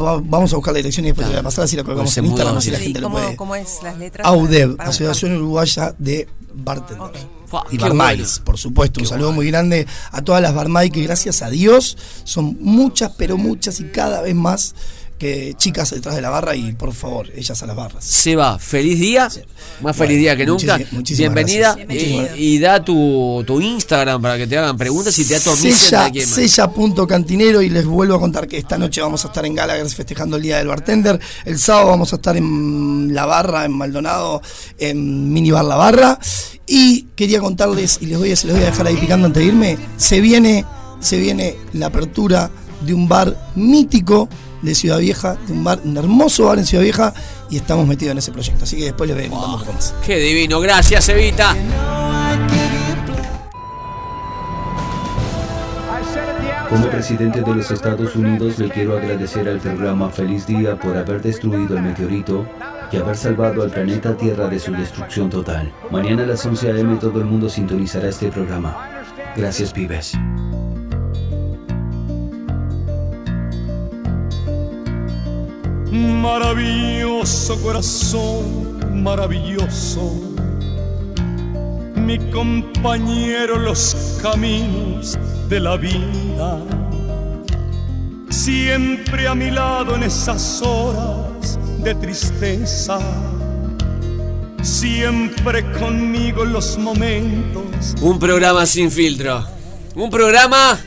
[0.00, 2.12] va- vamos a buscar la dirección y después te voy a pasar así la colgamos
[2.12, 3.36] Se en Instagram así la gente lo ¿Cómo, puede.
[3.36, 4.26] cómo es las letras?
[4.26, 7.26] AUDEB, Para Asociación Uruguaya de Bartenders.
[7.70, 8.44] Y barmaids, bueno.
[8.46, 9.00] por supuesto.
[9.00, 13.36] Un saludo muy grande a todas las barmaids que gracias a Dios son muchas, pero
[13.36, 14.74] muchas y cada vez más
[15.22, 18.04] que chicas detrás de la barra y por favor, ellas a las barras.
[18.04, 19.28] Seba, feliz día.
[19.80, 20.78] Más feliz día que nunca.
[20.90, 21.76] muchísimas- Bienvenida.
[21.76, 22.36] gracias.
[22.38, 26.28] Y, y da tu, tu Instagram para que te hagan preguntas y te Sella, quién
[26.28, 26.34] más.
[26.34, 30.38] sella.cantinero y les vuelvo a contar que esta noche vamos a estar en Gallagher festejando
[30.38, 31.20] el Día del Bartender.
[31.44, 34.42] El sábado vamos a estar en La Barra, en Maldonado,
[34.76, 36.18] en Minibar La Barra.
[36.66, 39.40] Y quería contarles, y les voy a, se les voy a dejar ahí picando antes
[39.40, 40.64] de irme, se viene,
[40.98, 42.50] se viene la apertura
[42.84, 44.28] de un bar mítico
[44.62, 47.12] de Ciudad Vieja, de un bar, un hermoso bar en Ciudad Vieja,
[47.50, 48.64] y estamos metidos en ese proyecto.
[48.64, 49.94] Así que después les voy a contar un poco más.
[50.06, 50.60] Qué divino.
[50.60, 51.54] Gracias, Evita.
[56.72, 61.20] Como presidente de los Estados Unidos le quiero agradecer al programa Feliz Día por haber
[61.20, 62.46] destruido el meteorito
[62.90, 65.70] y haber salvado al planeta Tierra de su destrucción total.
[65.90, 66.96] Mañana a las 11 a.m.
[66.96, 69.04] todo el mundo sintonizará este programa.
[69.36, 70.14] Gracias, pibes.
[75.92, 80.10] Maravilloso corazón, maravilloso.
[81.94, 85.18] Mi compañero en los caminos
[85.50, 86.58] de la vida.
[88.30, 92.98] Siempre a mi lado en esas horas de tristeza.
[94.62, 99.44] Siempre conmigo en los momentos Un programa sin filtro.
[99.94, 100.80] Un programa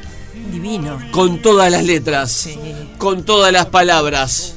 [0.51, 0.97] Divino.
[1.11, 2.49] con todas las letras.
[2.97, 4.54] Con todas las palabras.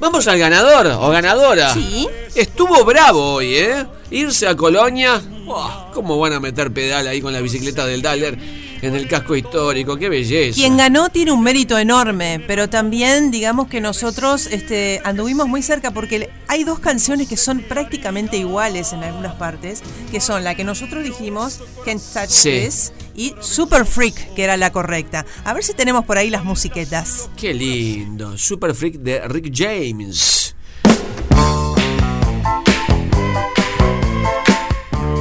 [0.00, 1.74] Vamos al ganador o ganadora.
[1.74, 2.08] Sí.
[2.34, 3.86] Estuvo bravo hoy, ¿eh?
[4.10, 5.20] Irse a Colonia.
[5.44, 8.38] Buah, ¿Cómo van a meter pedal ahí con la bicicleta del Daller
[8.82, 9.96] en el casco histórico?
[9.96, 10.54] ¡Qué belleza!
[10.54, 15.90] Quien ganó tiene un mérito enorme, pero también digamos que nosotros este, anduvimos muy cerca
[15.90, 20.64] porque hay dos canciones que son prácticamente iguales en algunas partes, que son la que
[20.64, 22.50] nosotros dijimos, Can't Touch Sí.
[22.50, 25.26] This, y Super Freak, que era la correcta.
[25.44, 27.28] A ver si tenemos por ahí las musiquetas.
[27.36, 28.38] ¡Qué lindo!
[28.38, 30.54] Super Freak de Rick James.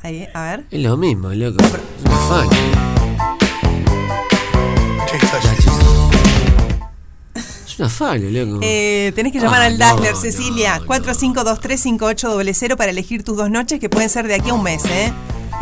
[0.01, 0.65] Ahí, a ver.
[0.69, 1.63] Es lo mismo, loco.
[1.63, 1.71] Es
[2.05, 2.49] una fan.
[7.65, 8.59] Es una falo, loco.
[8.61, 13.49] Eh, tenés que llamar Ah, al no, Dazzler, no, Cecilia, 45235800 para elegir tus dos
[13.49, 15.11] noches que pueden ser de aquí a un mes, ¿eh?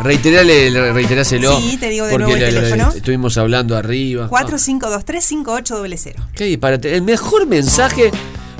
[0.02, 1.58] Reiterale, reiteráselo.
[1.60, 2.92] Sí, te digo de porque nuevo el le- teléfono.
[2.94, 4.28] estuvimos hablando arriba.
[4.28, 6.14] 45235800.
[6.34, 6.94] Qué disparate.
[6.96, 8.10] El mejor mensaje.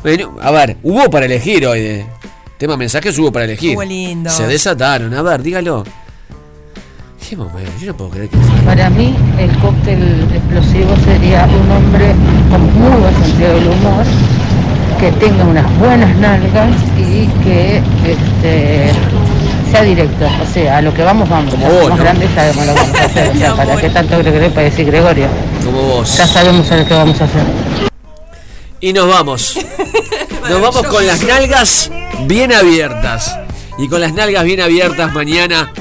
[0.03, 1.81] Bueno, a ver, hubo para elegir hoy.
[1.81, 2.07] De,
[2.59, 3.77] tema mensajes hubo para elegir.
[3.79, 4.31] Lindo.
[4.31, 5.13] Se desataron.
[5.15, 5.85] A ver, dígalo.
[7.29, 7.71] Qué momento.
[7.81, 8.37] Yo no puedo creer que.
[8.65, 12.15] Para mí, el cóctel explosivo sería un hombre
[12.51, 14.05] con muy buen sentido del humor,
[15.01, 18.91] que tenga unas buenas nalgas y que este,
[19.73, 20.27] sea directo.
[20.43, 21.51] O sea, a lo que vamos, vamos.
[21.51, 22.05] Como vos, más ¿no?
[22.05, 23.31] grandes sabemos lo que vamos a hacer.
[23.31, 25.27] O sea, ¿para qué tanto Gregorio para decir Gregorio?
[25.65, 26.17] Como vos.
[26.17, 27.43] Ya sabemos a lo que vamos a hacer.
[28.81, 29.59] Y nos vamos.
[30.49, 31.89] Nos vamos con las nalgas
[32.27, 33.39] bien abiertas.
[33.79, 35.73] Y con las nalgas bien abiertas mañana.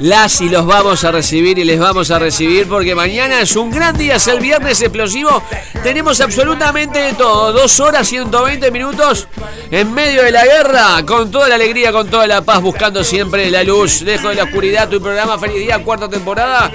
[0.00, 3.70] Las y los vamos a recibir y les vamos a recibir porque mañana es un
[3.70, 5.42] gran día, es el viernes explosivo.
[5.82, 7.52] Tenemos absolutamente de todo.
[7.52, 9.28] Dos horas, 120 minutos
[9.70, 13.50] en medio de la guerra, con toda la alegría, con toda la paz, buscando siempre
[13.50, 14.02] la luz.
[14.02, 16.70] Lejos de la oscuridad, tu programa Feliz Día, cuarta temporada.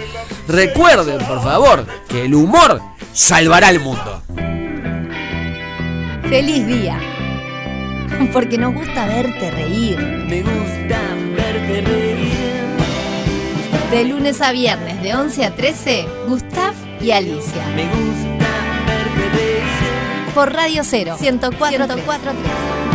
[0.47, 2.81] Recuerden, por favor, que el humor
[3.13, 4.23] salvará el mundo.
[6.29, 6.99] Feliz día.
[8.33, 9.97] Porque nos gusta verte reír.
[9.97, 10.68] Me gusta
[13.91, 17.65] De lunes a viernes, de 11 a 13, Gustav y Alicia.
[17.75, 20.31] Me gusta verte.
[20.35, 22.88] Por Radio Cero, 104.3.